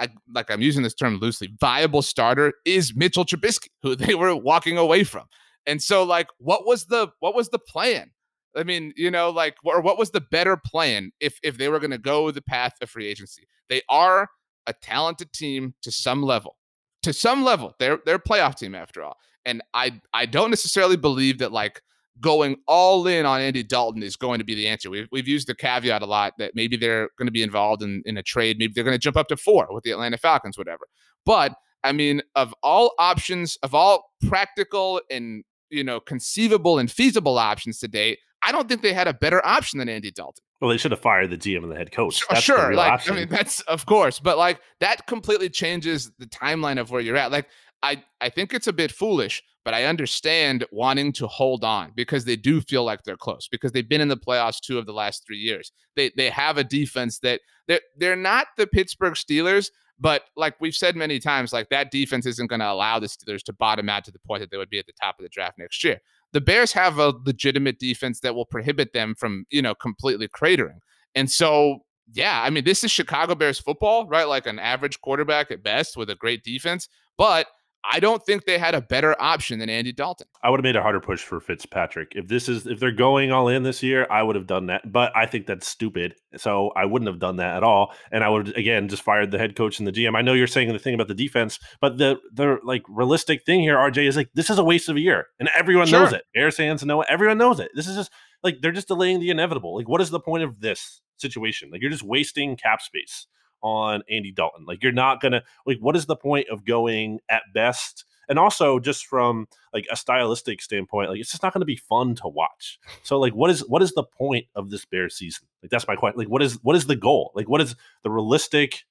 [0.00, 4.34] I like I'm using this term loosely, viable starter is Mitchell Trubisky, who they were
[4.34, 5.26] walking away from.
[5.66, 8.10] And so like what was the what was the plan?
[8.56, 11.80] I mean, you know, like or what was the better plan if if they were
[11.80, 13.48] going to go the path of free agency?
[13.68, 14.28] They are
[14.66, 16.56] a talented team to some level.
[17.02, 17.74] To some level.
[17.78, 19.16] They're they're a playoff team after all.
[19.44, 21.82] And I I don't necessarily believe that like
[22.20, 24.88] going all in on Andy Dalton is going to be the answer.
[24.88, 28.02] We've, we've used the caveat a lot that maybe they're going to be involved in,
[28.06, 28.56] in a trade.
[28.58, 30.86] Maybe they're going to jump up to four with the Atlanta Falcons, whatever.
[31.26, 35.44] But I mean, of all options, of all practical and
[35.74, 39.44] you know conceivable and feasible options to date, I don't think they had a better
[39.44, 40.42] option than Andy Dalton.
[40.60, 42.22] Well, they should have fired the GM and the head coach.
[42.30, 43.14] That's sure, like option.
[43.14, 47.16] I mean, that's of course, but like that completely changes the timeline of where you're
[47.16, 47.32] at.
[47.32, 47.48] Like
[47.82, 52.24] I, I think it's a bit foolish, but I understand wanting to hold on because
[52.24, 54.94] they do feel like they're close because they've been in the playoffs two of the
[54.94, 55.70] last three years.
[55.96, 60.74] They they have a defense that they're they're not the Pittsburgh Steelers, but like we've
[60.74, 64.04] said many times, like that defense isn't going to allow the Steelers to bottom out
[64.04, 66.00] to the point that they would be at the top of the draft next year.
[66.32, 70.80] The Bears have a legitimate defense that will prohibit them from you know completely cratering,
[71.14, 71.80] and so
[72.12, 74.28] yeah, I mean this is Chicago Bears football, right?
[74.28, 77.46] Like an average quarterback at best with a great defense, but
[77.90, 80.26] I don't think they had a better option than Andy Dalton.
[80.42, 82.12] I would have made a harder push for Fitzpatrick.
[82.14, 84.90] If this is if they're going all in this year, I would have done that.
[84.90, 86.14] But I think that's stupid.
[86.36, 87.92] So I wouldn't have done that at all.
[88.10, 90.16] And I would again just fired the head coach and the GM.
[90.16, 93.60] I know you're saying the thing about the defense, but the the like realistic thing
[93.60, 95.26] here, RJ, is like this is a waste of a year.
[95.38, 96.00] And everyone sure.
[96.00, 96.24] knows it.
[96.32, 97.08] Bears fans know it.
[97.10, 97.70] Everyone knows it.
[97.74, 98.10] This is just
[98.42, 99.76] like they're just delaying the inevitable.
[99.76, 101.70] Like, what is the point of this situation?
[101.70, 103.26] Like you're just wasting cap space
[103.64, 104.66] on Andy Dalton.
[104.66, 108.04] Like you're not gonna like what is the point of going at best?
[108.28, 112.14] And also just from like a stylistic standpoint, like it's just not gonna be fun
[112.16, 112.78] to watch.
[113.02, 115.46] So like what is what is the point of this bear season?
[115.62, 116.18] Like that's my question.
[116.18, 117.32] Like what is what is the goal?
[117.34, 118.84] Like what is the realistic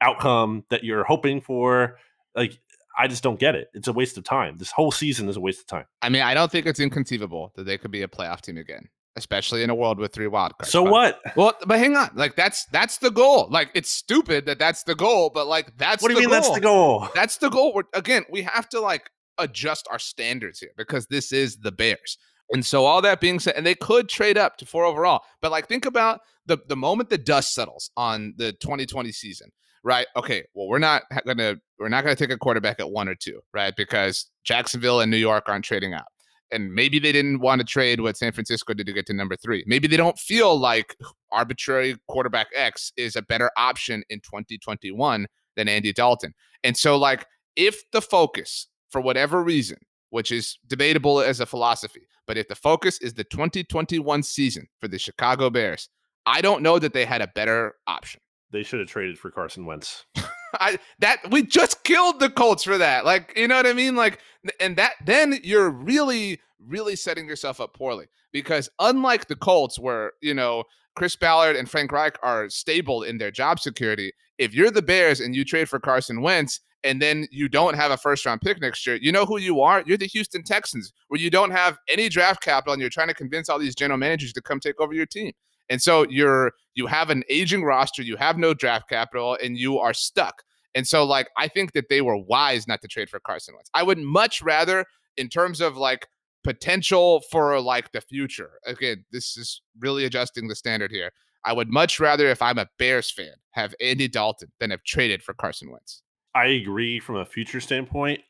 [0.00, 1.98] outcome that you're hoping for?
[2.34, 2.58] Like
[2.98, 3.68] I just don't get it.
[3.74, 4.56] It's a waste of time.
[4.56, 5.84] This whole season is a waste of time.
[6.02, 8.88] I mean, I don't think it's inconceivable that they could be a playoff team again
[9.16, 10.70] especially in a world with three wild cards.
[10.70, 11.20] So what?
[11.36, 13.48] Well, but hang on, like that's that's the goal.
[13.50, 16.40] Like it's stupid that that's the goal, but like that's what do you mean goal.
[16.40, 17.08] that's the goal?
[17.14, 17.74] That's the goal.
[17.74, 22.18] We're, again, we have to like adjust our standards here because this is the Bears.
[22.52, 25.50] And so all that being said, and they could trade up to four overall, but
[25.50, 29.50] like think about the the moment the dust settles on the 2020 season,
[29.82, 30.06] right?
[30.14, 33.40] Okay, well we're not gonna we're not gonna take a quarterback at one or two,
[33.52, 33.74] right?
[33.76, 36.04] Because Jacksonville and New York aren't trading out
[36.50, 39.36] and maybe they didn't want to trade what San Francisco did to get to number
[39.36, 39.64] three.
[39.66, 40.96] Maybe they don't feel like
[41.32, 45.26] arbitrary quarterback X is a better option in 2021
[45.56, 46.34] than Andy Dalton.
[46.62, 47.26] And so, like,
[47.56, 49.78] if the focus, for whatever reason,
[50.10, 54.88] which is debatable as a philosophy, but if the focus is the 2021 season for
[54.88, 55.88] the Chicago Bears,
[56.26, 58.20] I don't know that they had a better option.
[58.50, 60.04] They should have traded for Carson Wentz.
[60.60, 63.04] I that we just killed the Colts for that.
[63.04, 63.96] Like, you know what I mean?
[63.96, 64.20] Like,
[64.60, 70.12] and that then you're really, really setting yourself up poorly because unlike the Colts, where
[70.20, 74.70] you know Chris Ballard and Frank Reich are stable in their job security, if you're
[74.70, 78.24] the Bears and you trade for Carson Wentz and then you don't have a first
[78.26, 79.82] round pick next year, you know who you are?
[79.86, 83.14] You're the Houston Texans, where you don't have any draft capital and you're trying to
[83.14, 85.32] convince all these general managers to come take over your team.
[85.68, 89.78] And so you're you have an aging roster, you have no draft capital, and you
[89.78, 90.42] are stuck.
[90.76, 93.70] And so, like, I think that they were wise not to trade for Carson Wentz.
[93.74, 94.84] I would much rather,
[95.16, 96.06] in terms of like
[96.44, 98.60] potential for like the future.
[98.64, 101.10] Again, this is really adjusting the standard here.
[101.44, 105.22] I would much rather, if I'm a Bears fan, have Andy Dalton than have traded
[105.22, 106.02] for Carson Wentz.
[106.34, 108.20] I agree from a future standpoint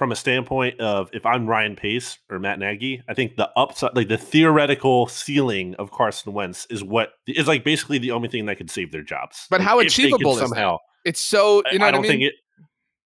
[0.00, 3.94] from a standpoint of if I'm Ryan Pace or Matt Nagy, I think the upside,
[3.94, 8.46] like the theoretical ceiling of Carson Wentz, is what is like basically the only thing
[8.46, 9.46] that could save their jobs.
[9.50, 10.78] But like how achievable is somehow?
[11.04, 11.86] It's so you know.
[11.86, 12.10] I, I don't I mean?
[12.10, 12.34] think it.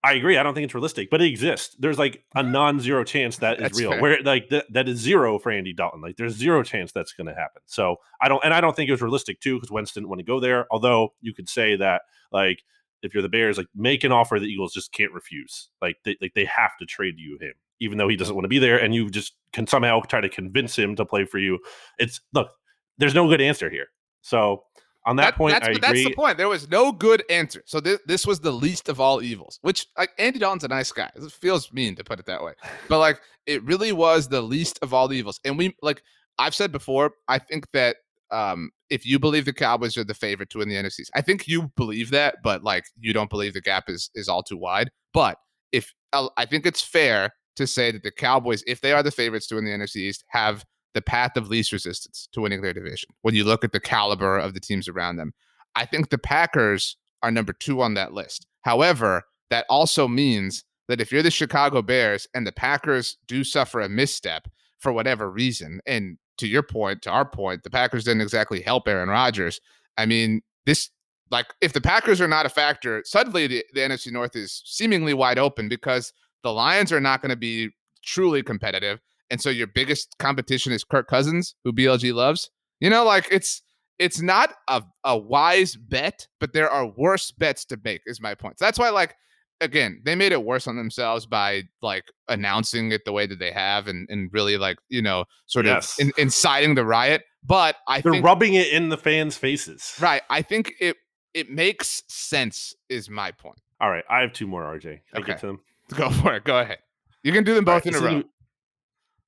[0.02, 0.38] I agree.
[0.38, 1.76] I don't think it's realistic, but it exists.
[1.78, 3.90] There's like a non-zero chance that is That's real.
[3.90, 4.00] fair.
[4.00, 6.00] Where like th- that is zero for Andy Dalton.
[6.00, 7.60] Like there's zero chance that's going to happen.
[7.66, 10.20] So I don't, and I don't think it was realistic too because Wentz didn't want
[10.20, 10.66] to go there.
[10.70, 12.62] Although you could say that like
[13.02, 15.68] if you're the Bears, like make an offer the Eagles just can't refuse.
[15.82, 18.48] Like they like they have to trade you him, even though he doesn't want to
[18.48, 21.58] be there, and you just can somehow try to convince him to play for you.
[21.98, 22.52] It's look,
[22.96, 23.88] there's no good answer here.
[24.22, 24.64] So
[25.10, 25.80] on that, point, that's, I agree.
[25.80, 26.38] that's the point.
[26.38, 27.64] There was no good answer.
[27.66, 30.92] So this, this was the least of all evils, which like Andy Dalton's a nice
[30.92, 31.10] guy.
[31.16, 32.52] It feels mean to put it that way,
[32.88, 35.40] but like it really was the least of all the evils.
[35.44, 36.02] And we like
[36.38, 37.96] I've said before, I think that
[38.30, 41.48] um if you believe the Cowboys are the favorite to win the NFC, I think
[41.48, 44.92] you believe that, but like you don't believe the gap is is all too wide.
[45.12, 45.38] But
[45.72, 49.48] if I think it's fair to say that the Cowboys, if they are the favorites
[49.48, 50.64] to win the NFC East, have
[50.94, 53.08] the path of least resistance to winning their division.
[53.22, 55.32] When you look at the caliber of the teams around them,
[55.76, 58.46] I think the Packers are number two on that list.
[58.62, 63.80] However, that also means that if you're the Chicago Bears and the Packers do suffer
[63.80, 68.22] a misstep for whatever reason, and to your point, to our point, the Packers didn't
[68.22, 69.60] exactly help Aaron Rodgers.
[69.96, 70.90] I mean, this
[71.30, 75.14] like if the Packers are not a factor, suddenly the, the NFC North is seemingly
[75.14, 76.12] wide open because
[76.42, 77.70] the Lions are not going to be
[78.02, 79.00] truly competitive.
[79.30, 82.50] And so your biggest competition is Kirk Cousins, who BLG loves.
[82.80, 83.62] You know, like it's
[83.98, 88.34] it's not a, a wise bet, but there are worse bets to make, is my
[88.34, 88.58] point.
[88.58, 89.14] So that's why, like,
[89.60, 93.52] again, they made it worse on themselves by like announcing it the way that they
[93.52, 95.98] have and, and really like, you know, sort Yes.
[96.00, 97.22] of in, inciting the riot.
[97.44, 99.94] But I They're think rubbing it in the fans' faces.
[100.00, 100.22] right.
[100.30, 100.96] I think it
[101.34, 103.60] it makes sense, is my point.
[103.80, 104.62] All right, I have two more.
[104.64, 105.26] RJ, Can I Okay.
[105.32, 105.60] get to them.
[105.94, 106.44] Go for it.
[106.44, 106.78] Go ahead.
[107.22, 108.22] You can do them both right, in a row.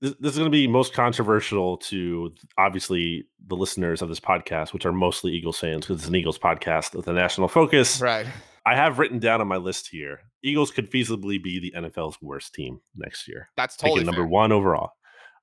[0.03, 4.72] This, this is going to be most controversial to obviously the listeners of this podcast,
[4.72, 8.00] which are mostly Eagles fans, because it's an Eagles podcast with a national focus.
[8.00, 8.26] Right.
[8.66, 12.53] I have written down on my list here: Eagles could feasibly be the NFL's worst
[12.53, 14.90] team next year, That's taking totally number one overall.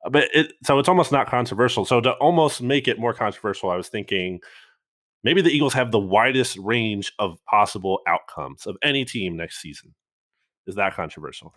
[0.05, 1.85] Uh, But it so it's almost not controversial.
[1.85, 4.41] So to almost make it more controversial, I was thinking
[5.23, 9.95] maybe the Eagles have the widest range of possible outcomes of any team next season.
[10.67, 11.53] Is that controversial?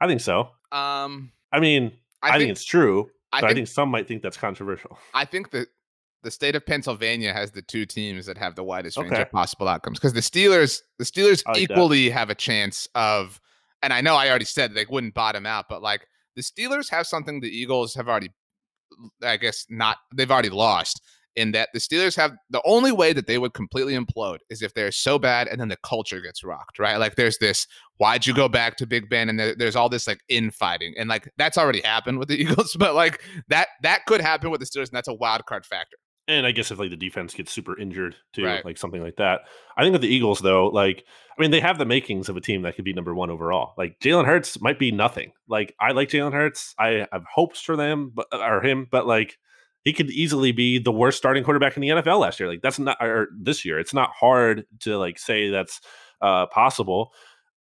[0.00, 0.48] I think so.
[0.72, 1.92] Um, I mean,
[2.22, 4.98] I, think, it's true, I but I think think some might think that's controversial.
[5.14, 5.68] I think that
[6.22, 9.22] the state of Pennsylvania has the two teams that have the widest range Okay.
[9.22, 11.74] of possible outcomes because the Steelers, the Steelers I like that.
[11.74, 13.40] equally have a chance of,
[13.82, 17.06] and I know I already said they wouldn't bottom out, but like the Steelers have
[17.06, 18.30] something the Eagles have already,
[19.22, 21.02] I guess not, they've already lost.
[21.34, 24.74] In that the Steelers have the only way that they would completely implode is if
[24.74, 26.98] they're so bad and then the culture gets rocked, right?
[26.98, 27.66] Like there's this,
[27.96, 29.28] why'd you go back to Big Ben?
[29.30, 32.76] And there, there's all this like infighting, and like that's already happened with the Eagles,
[32.78, 35.96] but like that that could happen with the Steelers, and that's a wild card factor.
[36.28, 38.64] And I guess if like the defense gets super injured too, Right.
[38.64, 39.40] like something like that.
[39.76, 41.04] I think with the Eagles though, like
[41.36, 43.72] I mean, they have the makings of a team that could be number one overall.
[43.76, 45.32] Like Jalen Hurts might be nothing.
[45.48, 46.74] Like I like Jalen Hurts.
[46.78, 49.36] I have hopes for them, but uh, or him, but like
[49.82, 52.48] he could easily be the worst starting quarterback in the NFL last year.
[52.48, 53.78] Like that's not or this year.
[53.78, 55.80] It's not hard to like say that's
[56.20, 57.12] uh possible.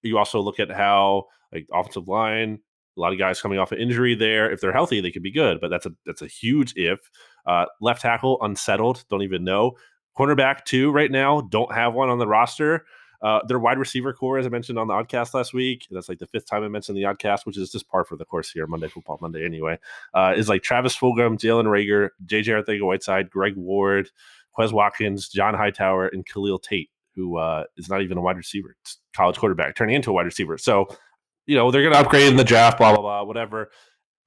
[0.03, 2.59] You also look at how like offensive line,
[2.97, 4.51] a lot of guys coming off an injury there.
[4.51, 6.99] If they're healthy, they could be good, but that's a that's a huge if.
[7.47, 9.73] Uh, left tackle unsettled, don't even know.
[10.19, 12.85] Cornerback two right now, don't have one on the roster.
[13.21, 16.19] Uh, their wide receiver core, as I mentioned on the Oddcast last week, that's like
[16.19, 18.67] the fifth time I mentioned the Oddcast, which is just par for the course here,
[18.67, 19.79] Monday Football Monday anyway.
[20.15, 24.11] Uh, is like Travis Fulgham, Jalen Reagor, JJ Arcega Whiteside, Greg Ward,
[24.57, 28.77] Quez Watkins, John Hightower, and Khalil Tate, who uh, is not even a wide receiver,
[29.15, 30.57] college quarterback, turning into a wide receiver.
[30.57, 30.87] So,
[31.47, 33.71] you know, they're going to upgrade in the draft, blah blah blah, whatever.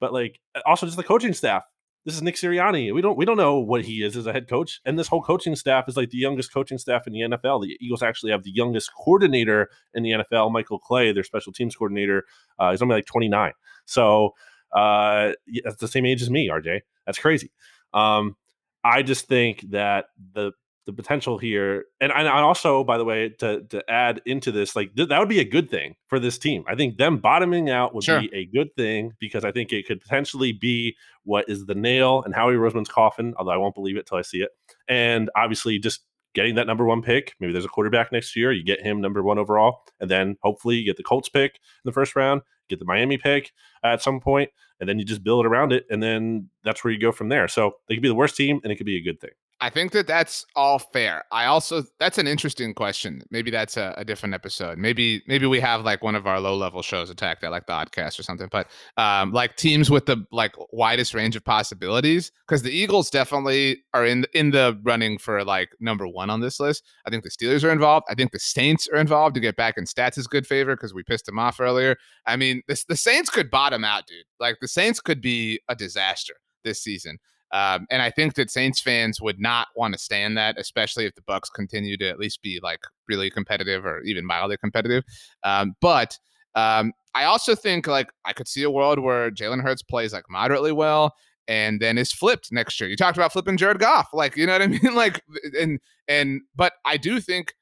[0.00, 1.64] But like, also just the coaching staff.
[2.04, 2.92] This is Nick Sirianni.
[2.92, 5.22] We don't we don't know what he is as a head coach, and this whole
[5.22, 7.62] coaching staff is like the youngest coaching staff in the NFL.
[7.62, 11.76] The Eagles actually have the youngest coordinator in the NFL, Michael Clay, their special teams
[11.76, 12.24] coordinator.
[12.58, 13.52] Uh, he's only like 29,
[13.84, 14.30] so
[14.76, 15.32] uh,
[15.62, 16.80] that's the same age as me, RJ.
[17.06, 17.52] That's crazy.
[17.94, 18.36] Um,
[18.84, 20.52] I just think that the
[20.86, 24.94] the potential here, and, and also, by the way, to to add into this, like
[24.96, 26.64] th- that would be a good thing for this team.
[26.66, 28.20] I think them bottoming out would Sure.
[28.20, 32.22] be a good thing because I think it could potentially be what is the nail
[32.26, 33.34] in Howie Roseman's coffin.
[33.38, 34.50] Although I won't believe it till I see it,
[34.88, 36.00] and obviously just
[36.34, 37.34] getting that number one pick.
[37.40, 38.52] Maybe there's a quarterback next year.
[38.52, 41.60] You get him number one overall, and then hopefully you get the Colts pick in
[41.84, 43.52] the first round, get the Miami pick
[43.84, 46.98] at some point, and then you just build around it, and then that's where you
[46.98, 47.48] go from there.
[47.48, 49.32] So they could be the worst team, and it could be a good thing.
[49.62, 51.22] I think that that's all fair.
[51.30, 53.22] I also that's an interesting question.
[53.30, 54.76] Maybe that's a, a, different episode.
[54.76, 57.72] Maybe maybe we have like one of our low level shows attack that like the
[57.72, 58.48] Oddcast or something.
[58.50, 63.84] But um, like teams with the like widest range of possibilities, because the Eagles definitely
[63.94, 66.82] are in in the running for like number one on this list.
[67.06, 68.06] I think the Steelers are involved.
[68.10, 70.92] I think the Saints are involved to get back in stats is good favor because
[70.92, 71.96] we pissed them off earlier.
[72.26, 74.24] I mean, this the Saints could bottom out, dude.
[74.40, 76.34] Like the Saints could be a disaster
[76.64, 77.18] this season.
[77.52, 81.14] Um, and I think that Saints fans would not want to stand that, especially if
[81.14, 85.04] the Bucks continue to at least be like really competitive or even mildly competitive.
[85.44, 86.18] Um, but
[86.54, 90.24] um, I also think like I could see a world where Jalen Hurts plays like
[90.30, 91.14] moderately well
[91.46, 92.88] and then is flipped next year.
[92.88, 95.22] You talked about flipping Jared Goff, like you know what I mean, like
[95.58, 95.78] and
[96.08, 97.52] and but I do think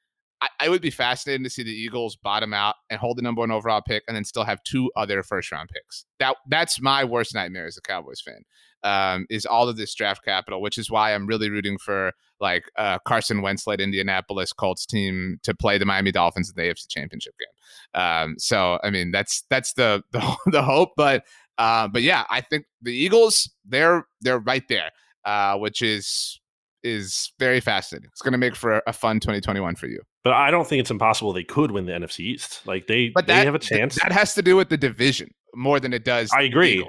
[0.41, 3.39] I, I would be fascinated to see the Eagles bottom out and hold the number
[3.39, 6.05] one overall pick, and then still have two other first round picks.
[6.19, 8.43] That that's my worst nightmare as a Cowboys fan
[8.83, 12.63] um, is all of this draft capital, which is why I'm really rooting for like
[12.77, 16.87] uh, Carson Wentz led Indianapolis Colts team to play the Miami Dolphins in the AFC
[16.89, 18.01] Championship game.
[18.01, 21.23] Um, so I mean that's that's the the, the hope, but
[21.57, 24.91] uh, but yeah, I think the Eagles they're they're right there,
[25.25, 26.39] uh, which is
[26.83, 28.09] is very fascinating.
[28.11, 30.01] It's going to make for a fun 2021 for you.
[30.23, 32.65] But I don't think it's impossible they could win the NFC East.
[32.65, 33.99] Like they, but that, they have a chance.
[34.01, 36.31] That has to do with the division more than it does.
[36.31, 36.83] I agree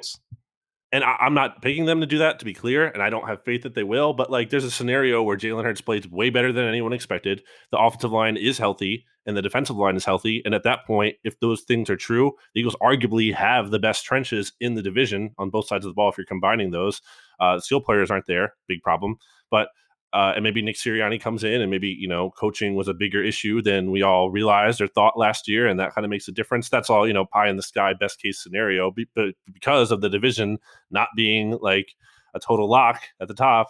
[0.92, 3.26] and I, am not picking them to do that to be clear, and I don't
[3.26, 4.12] have faith that they will.
[4.12, 7.42] But like, there's a scenario where Jalen Hurts plays way better than anyone expected.
[7.70, 10.42] The offensive line is healthy, and the defensive line is healthy.
[10.44, 14.04] And at that point, if those things are true, the Eagles arguably have the best
[14.04, 16.10] trenches in the division on both sides of the ball.
[16.10, 17.00] If you're combining those,
[17.40, 19.16] uh, skill players aren't there, big problem.
[19.50, 19.68] But
[20.12, 23.22] uh, and maybe Nick Sirianni comes in, and maybe you know coaching was a bigger
[23.22, 26.32] issue than we all realized or thought last year, and that kind of makes a
[26.32, 26.68] difference.
[26.68, 28.92] That's all you know, pie in the sky, best case scenario.
[29.14, 30.58] But because of the division
[30.90, 31.94] not being like
[32.34, 33.68] a total lock at the top,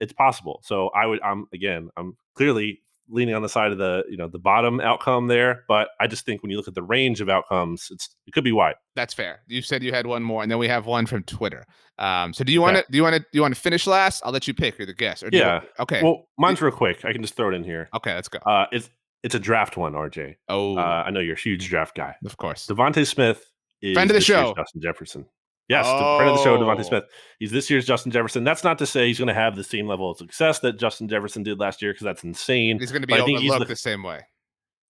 [0.00, 0.60] it's possible.
[0.64, 4.28] So I would, I'm again, I'm clearly leaning on the side of the you know
[4.28, 7.28] the bottom outcome there but i just think when you look at the range of
[7.28, 8.74] outcomes it's it could be wide.
[8.94, 9.40] That's fair.
[9.46, 11.64] You said you had one more and then we have one from twitter.
[11.98, 13.86] Um so do you want to do you want to do you want to finish
[13.86, 14.22] last?
[14.24, 15.62] I'll let you pick you're the guest or yeah.
[15.62, 16.02] you, okay.
[16.02, 17.04] Well mine's real quick.
[17.04, 17.88] I can just throw it in here.
[17.94, 18.38] Okay let's go.
[18.38, 18.90] Uh it's
[19.22, 22.14] it's a draft one rj oh uh, i know you're a huge draft guy.
[22.24, 22.66] Of course.
[22.66, 23.50] DeVonta smith
[23.82, 24.54] is friend of the show.
[24.56, 25.26] Justin jefferson
[25.68, 26.16] Yes, oh.
[26.16, 26.82] friend of the show, DeVonta oh.
[26.82, 27.04] Smith.
[27.40, 28.44] He's this year's Justin Jefferson.
[28.44, 31.08] That's not to say he's going to have the same level of success that Justin
[31.08, 32.78] Jefferson did last year, because that's insane.
[32.78, 34.20] He's going to be overlooked the, the same way.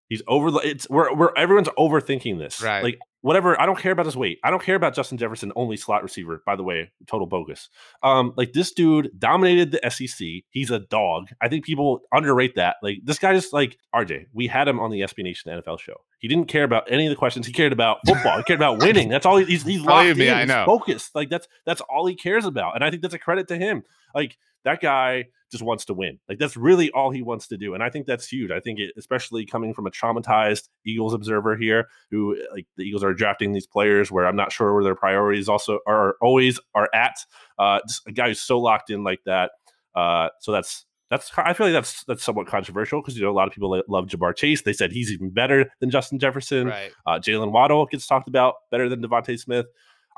[0.08, 0.50] He's over.
[0.62, 2.62] It's we're, we're everyone's overthinking this.
[2.62, 2.84] Right.
[2.84, 3.60] Like whatever.
[3.60, 4.38] I don't care about his weight.
[4.44, 6.44] I don't care about Justin Jefferson, only slot receiver.
[6.46, 7.68] By the way, total bogus.
[8.04, 10.44] Um, like this dude dominated the SEC.
[10.50, 11.30] He's a dog.
[11.42, 12.76] I think people underrate that.
[12.84, 14.26] Like this guy just like RJ.
[14.32, 15.96] We had him on the SB Nation NFL show.
[16.18, 17.48] He didn't care about any of the questions.
[17.48, 18.38] He cared about football.
[18.38, 19.08] he cared about winning.
[19.08, 19.38] That's all.
[19.38, 20.34] He, he's he's locked me, in.
[20.34, 20.60] I know.
[20.60, 21.14] He's focused.
[21.16, 22.76] Like that's that's all he cares about.
[22.76, 23.82] And I think that's a credit to him.
[24.14, 26.18] Like that guy just wants to win.
[26.28, 27.72] Like that's really all he wants to do.
[27.72, 28.50] And I think that's huge.
[28.50, 33.04] I think it, especially coming from a traumatized Eagles observer here, who like the Eagles
[33.04, 36.90] are drafting these players where I'm not sure where their priorities also are always are
[36.92, 37.16] at.
[37.58, 39.52] Uh, just a guy who's so locked in like that.
[39.94, 43.32] Uh, so that's that's I feel like that's that's somewhat controversial because you know a
[43.32, 44.62] lot of people love Ja'Marr Chase.
[44.62, 46.66] They said he's even better than Justin Jefferson.
[46.66, 46.90] Right.
[47.06, 49.66] Uh, Jaylen Waddle gets talked about better than DeVonta Smith.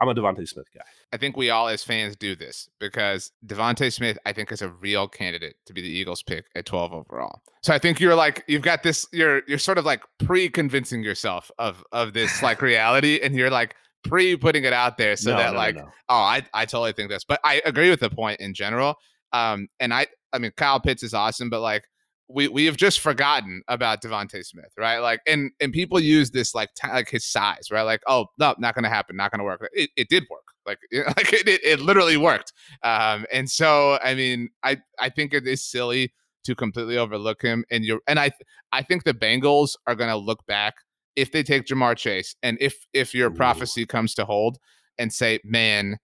[0.01, 0.85] I'm a DeVonta Smith guy.
[1.13, 4.69] I think we all as fans do this because DeVonta Smith, I think, is a
[4.69, 7.43] real candidate to be the Eagles pick at 12 overall.
[7.63, 9.07] So I think you're like you've got this.
[9.13, 13.75] You're you're sort of like pre-convincing yourself of of this like reality, and you're like
[14.05, 15.89] pre putting it out there so no, that no, like no.
[16.09, 17.25] oh I I totally think this.
[17.25, 18.97] But I agree with the point in general.
[19.33, 21.85] Um, and I I mean Kyle Pitts is awesome, but like
[22.29, 24.99] we we have just forgotten about DeVonta Smith, right?
[24.99, 27.83] Like, and and people use this like t- like his size, right?
[27.83, 29.67] Like, oh no, not gonna happen, not gonna work.
[29.73, 32.53] It, it did work, like like it, it, it literally worked.
[32.83, 36.13] Um, and so I mean, I I think it is silly
[36.45, 37.65] to completely overlook him.
[37.71, 38.31] And you're and I
[38.73, 40.75] I think the Bengals are gonna look back
[41.17, 43.35] if they take Ja'Marr Chase, and if if your Ooh.
[43.35, 44.59] prophecy comes to hold,
[44.99, 45.97] and say, man,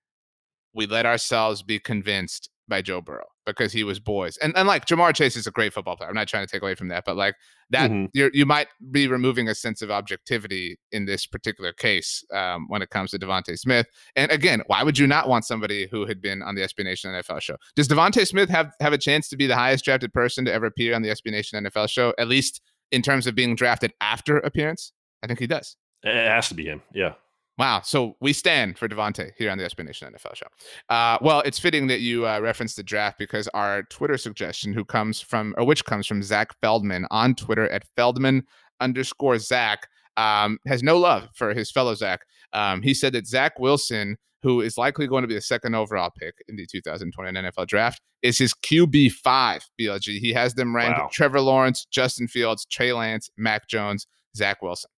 [0.72, 4.36] we let ourselves be convinced by Joe Burrow because he was boys.
[4.38, 6.08] And and like Ja'Marr Chase is a great football player.
[6.08, 7.34] I'm not trying to take away from that, but like
[7.70, 8.06] that mm-hmm.
[8.12, 12.82] you you might be removing a sense of objectivity in this particular case um, when
[12.82, 13.86] it comes to DeVonta Smith.
[14.16, 17.10] And again, why would you not want somebody who had been on the SB Nation
[17.10, 17.56] NFL show?
[17.76, 20.66] Does DeVonta Smith have have a chance to be the highest drafted person to ever
[20.66, 24.38] appear on the SB Nation NFL show, at least in terms of being drafted after
[24.38, 24.92] appearance?
[25.22, 25.76] I think he does.
[26.02, 26.82] It has to be him.
[26.92, 27.14] Yeah.
[27.56, 27.82] Wow.
[27.84, 30.46] So we stand for DeVonta here on the SB Nation NFL show.
[30.88, 34.84] Uh, well, it's fitting that you uh, referenced the draft because our Twitter suggestion, who
[34.84, 38.42] comes from, or which comes from Zach Feldman on Twitter at Feldman
[38.80, 39.86] underscore Zach,
[40.16, 42.22] um, has no love for his fellow Zach.
[42.52, 46.10] Um, he said that Zach Wilson, who is likely going to be the second overall
[46.18, 50.18] pick in the 2020 NFL draft, is his QB5, BLG.
[50.18, 51.08] He has them ranked wow.
[51.12, 54.90] Trevor Lawrence, Justin Fields, Trey Lance, Mac Jones, Zach Wilson.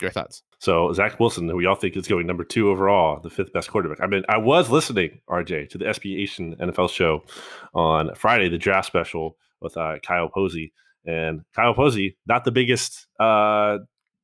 [0.00, 0.42] Your thoughts?
[0.62, 3.68] So Zach Wilson, who we all think is going number two overall, the fifth best
[3.68, 4.00] quarterback.
[4.00, 7.24] I mean, I was listening, RJ, to the SB Nation NFL show
[7.74, 10.72] on Friday, the draft special with uh, Kyle Posey.
[11.04, 13.78] And Kyle Posey, not the biggest uh,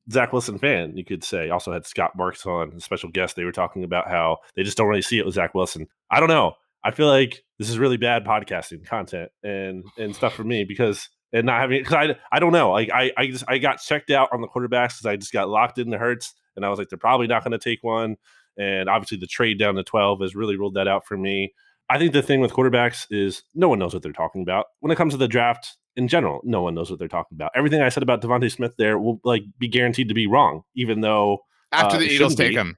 [0.09, 1.49] Zach Wilson fan, you could say.
[1.49, 3.35] Also had Scott Marks on, a special guest.
[3.35, 5.87] They were talking about how they just don't really see it with Zach Wilson.
[6.09, 6.53] I don't know.
[6.85, 11.09] I feel like this is really bad podcasting content and and stuff for me because
[11.33, 14.09] and not having because I I don't know like I I just I got checked
[14.09, 16.89] out on the quarterbacks because I just got locked into Hurts and I was like
[16.89, 18.17] they're probably not going to take one
[18.57, 21.53] and obviously the trade down to twelve has really ruled that out for me.
[21.89, 24.91] I think the thing with quarterbacks is no one knows what they're talking about when
[24.91, 27.51] it comes to the draft in general, no one knows what they're talking about.
[27.55, 31.01] Everything I said about DeVonta Smith there will like be guaranteed to be wrong, even
[31.01, 31.39] though
[31.71, 32.55] after uh, the Eagles take be.
[32.55, 32.77] him.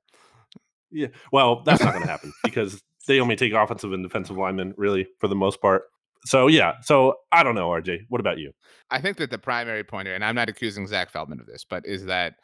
[0.91, 4.73] Yeah, well, that's not going to happen because they only take offensive and defensive linemen
[4.75, 5.83] really for the most part.
[6.25, 8.05] So yeah, so I don't know, RJ.
[8.09, 8.51] What about you?
[8.89, 11.65] I think that the primary point here, and I'm not accusing Zach Feldman of this,
[11.67, 12.35] but is that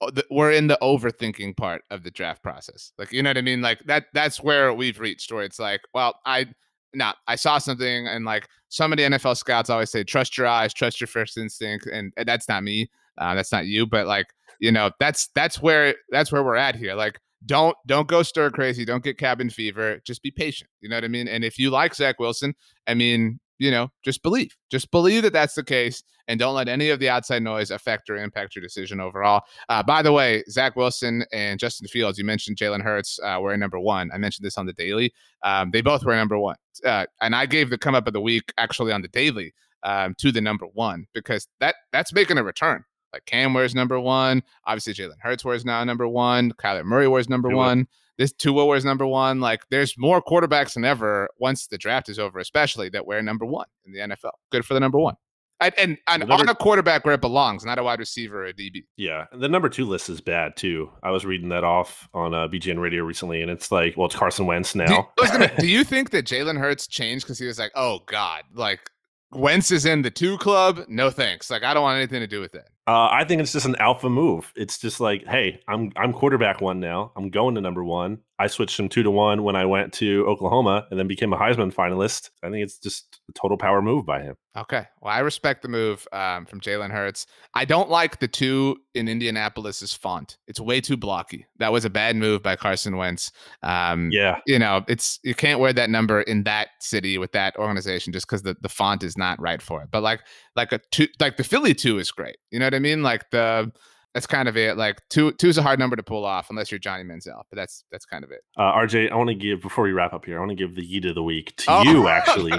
[0.00, 2.92] uh, we're in the overthinking part of the draft process.
[2.98, 3.62] Like, you know what I mean?
[3.62, 4.06] Like that.
[4.12, 5.32] That's where we've reached.
[5.32, 6.46] Where it's like, well, I
[6.92, 8.48] now I saw something and like
[8.92, 12.28] of the NFL scouts always say, trust your eyes, trust your first instinct, and, and
[12.28, 12.90] that's not me.
[13.18, 14.26] Uh, that's not you, but like
[14.60, 16.94] you know, that's that's where that's where we're at here.
[16.94, 20.00] Like, don't don't go stir crazy, don't get cabin fever.
[20.04, 20.70] Just be patient.
[20.80, 21.28] You know what I mean?
[21.28, 22.54] And if you like Zach Wilson,
[22.86, 24.56] I mean, you know, just believe.
[24.70, 28.08] Just believe that that's the case and don't let any of the outside noise affect
[28.08, 29.42] or impact your decision overall.
[29.68, 33.56] Uh, by the way, Zach Wilson and Justin Fields, you mentioned Jalen Hurts uh, were
[33.56, 34.10] number one.
[34.14, 35.12] I mentioned this on the daily.
[35.42, 36.56] Um, they both were number one.
[36.84, 40.14] Uh, and I gave the come up of the week actually on the daily um,
[40.18, 42.84] to the number one because that that's making a return.
[43.12, 44.42] Like Cam wears number one.
[44.66, 46.52] Obviously, Jalen Hurts wears now number one.
[46.52, 47.86] Kyler Murray wears number one
[48.20, 49.40] this Tua wears number one.
[49.40, 53.46] Like there's more quarterbacks than ever once the draft is over, especially that wear number
[53.46, 54.32] one in the NFL.
[54.52, 55.14] Good for the number one.
[55.58, 58.46] And, and, and number, on a quarterback where it belongs, not a wide receiver or
[58.46, 58.84] a DB.
[58.96, 60.90] Yeah, the number two list is bad too.
[61.02, 64.14] I was reading that off on uh, BGN Radio recently, and it's like, well, it's
[64.14, 65.10] Carson Wentz now.
[65.16, 68.44] Do, gonna, do you think that Jalen Hurts changed because he was like, oh God,
[68.54, 68.90] like
[69.32, 70.80] Wentz is in the two club?
[70.88, 71.50] No thanks.
[71.50, 72.68] Like I don't want anything to do with it.
[72.90, 74.52] Uh, I think it's just an alpha move.
[74.56, 77.12] It's just like, hey, I'm I'm quarterback one now.
[77.14, 78.18] I'm going to number one.
[78.40, 81.36] I switched from two to one when I went to Oklahoma and then became a
[81.36, 82.30] Heisman finalist.
[82.42, 84.36] I think it's just a total power move by him.
[84.56, 84.86] Okay.
[85.02, 87.26] Well, I respect the move um, from Jalen Hurts.
[87.52, 90.38] I don't like the two in Indianapolis's font.
[90.46, 91.46] It's way too blocky.
[91.58, 93.30] That was a bad move by Carson Wentz.
[93.62, 94.38] Um, yeah.
[94.46, 98.26] You know, it's you can't wear that number in that city with that organization just
[98.26, 99.90] because the, the font is not right for it.
[99.90, 100.22] But like
[100.56, 102.38] like a two like the Philly two is great.
[102.50, 103.02] You know what I mean?
[103.02, 103.70] Like the
[104.14, 104.76] that's kind of it.
[104.76, 107.56] Like two two is a hard number to pull off unless you're Johnny Manziel, but
[107.56, 108.40] that's that's kind of it.
[108.56, 110.36] Uh, RJ, I want to give before we wrap up here.
[110.36, 112.52] I want to give the yeet of the week to oh, you actually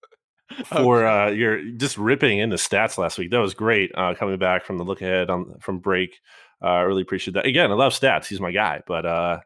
[0.64, 3.30] for uh, your just ripping in the stats last week.
[3.30, 3.92] That was great.
[3.94, 6.18] Uh, coming back from the look ahead on from break,
[6.60, 7.46] I uh, really appreciate that.
[7.46, 8.26] Again, I love stats.
[8.26, 9.40] He's my guy, but uh,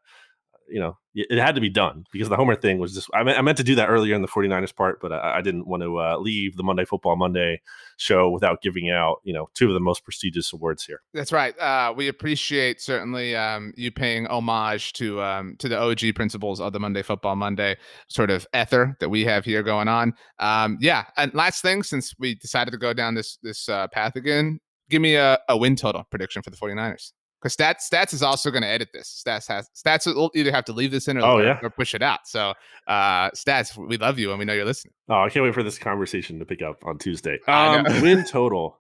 [0.73, 3.39] you know, it had to be done because the Homer thing was just, I, meant,
[3.39, 5.83] I meant to do that earlier in the 49ers part, but I, I didn't want
[5.83, 7.61] to uh, leave the Monday Football Monday
[7.99, 11.03] show without giving out, you know, two of the most prestigious awards here.
[11.13, 11.59] That's right.
[11.59, 16.73] Uh, we appreciate certainly um, you paying homage to um, to the OG principles of
[16.73, 17.77] the Monday Football Monday
[18.09, 20.15] sort of ether that we have here going on.
[20.39, 21.05] Um, yeah.
[21.19, 25.03] And last thing, since we decided to go down this, this uh, path again, give
[25.03, 27.13] me a, a win total prediction for the 49ers
[27.43, 29.23] because stats stats is also going to edit this.
[29.27, 31.59] Stats has stats will either have to leave this in or, oh, yeah?
[31.63, 32.21] or push it out.
[32.27, 32.55] So
[32.87, 34.95] uh stats, we love you and we know you're listening.
[35.09, 37.39] Oh, I can't wait for this conversation to pick up on Tuesday.
[37.49, 38.79] Um, win total.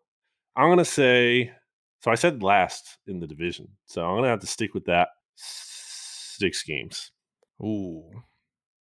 [0.56, 1.52] I'm gonna say
[2.00, 2.10] so.
[2.10, 5.08] I said last in the division, so I'm gonna have to stick with that.
[5.36, 7.10] Six games.
[7.62, 8.02] Ooh,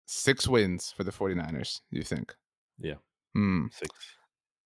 [0.06, 1.80] six wins for the 49ers.
[1.90, 2.34] You think?
[2.78, 2.94] Yeah.
[3.34, 3.66] Hmm.
[3.72, 3.90] Six.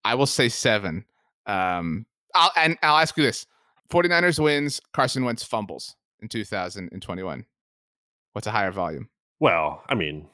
[0.05, 1.05] I will say seven.
[1.47, 3.47] Um, I'll and I'll ask you this:
[3.93, 7.45] 49ers wins, Carson Wentz fumbles in 2021.
[8.33, 9.09] What's a higher volume?
[9.39, 10.29] Well, I mean,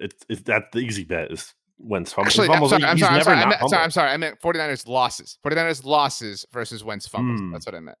[0.00, 2.34] it's, it's that the easy bet is Wentz fumbles.
[2.34, 2.72] Actually, fumbles.
[2.72, 4.10] I'm sorry, I'm sorry, I'm sorry, I meant, sorry, I'm sorry.
[4.10, 5.38] I meant 49ers losses.
[5.46, 7.40] 49ers losses versus Wentz fumbles.
[7.40, 7.52] Mm.
[7.52, 7.98] That's what I meant.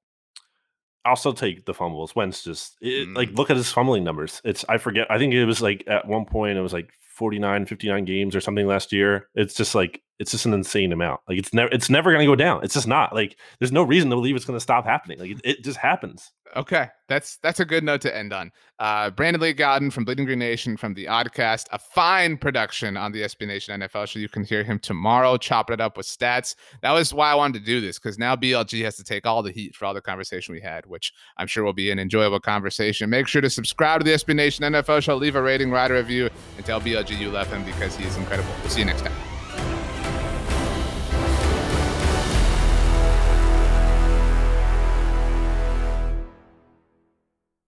[1.04, 2.14] I'll still take the fumbles.
[2.14, 3.16] Wentz just it, mm.
[3.16, 4.42] like look at his fumbling numbers.
[4.44, 5.06] It's I forget.
[5.10, 8.40] I think it was like at one point it was like 49, 59 games or
[8.40, 9.28] something last year.
[9.34, 11.22] It's just like It's just an insane amount.
[11.26, 12.62] Like it's never it's never going to go down.
[12.62, 13.14] It's just not.
[13.14, 15.18] Like there's no reason to believe it's going to stop happening.
[15.18, 16.30] Like it, it, just happens.
[16.56, 18.52] Okay, that's that's a good note to end on.
[18.78, 23.12] Uh, Brandon Lee Gowton from Bleeding Green Nation from the Oddcast, a fine production on
[23.12, 24.18] the SB Nation NFL show.
[24.18, 26.54] You can hear him tomorrow, chopping it up with stats.
[26.82, 29.42] That was why I wanted to do this because now BLG has to take all
[29.42, 32.40] the heat for all the conversation we had, which I'm sure will be an enjoyable
[32.40, 33.08] conversation.
[33.08, 35.94] Make sure to subscribe to the SB Nation NFL show, leave a rating, write a
[35.94, 36.28] review,
[36.58, 38.50] and tell BLG you love him because he is incredible.
[38.60, 39.29] We'll see you next time.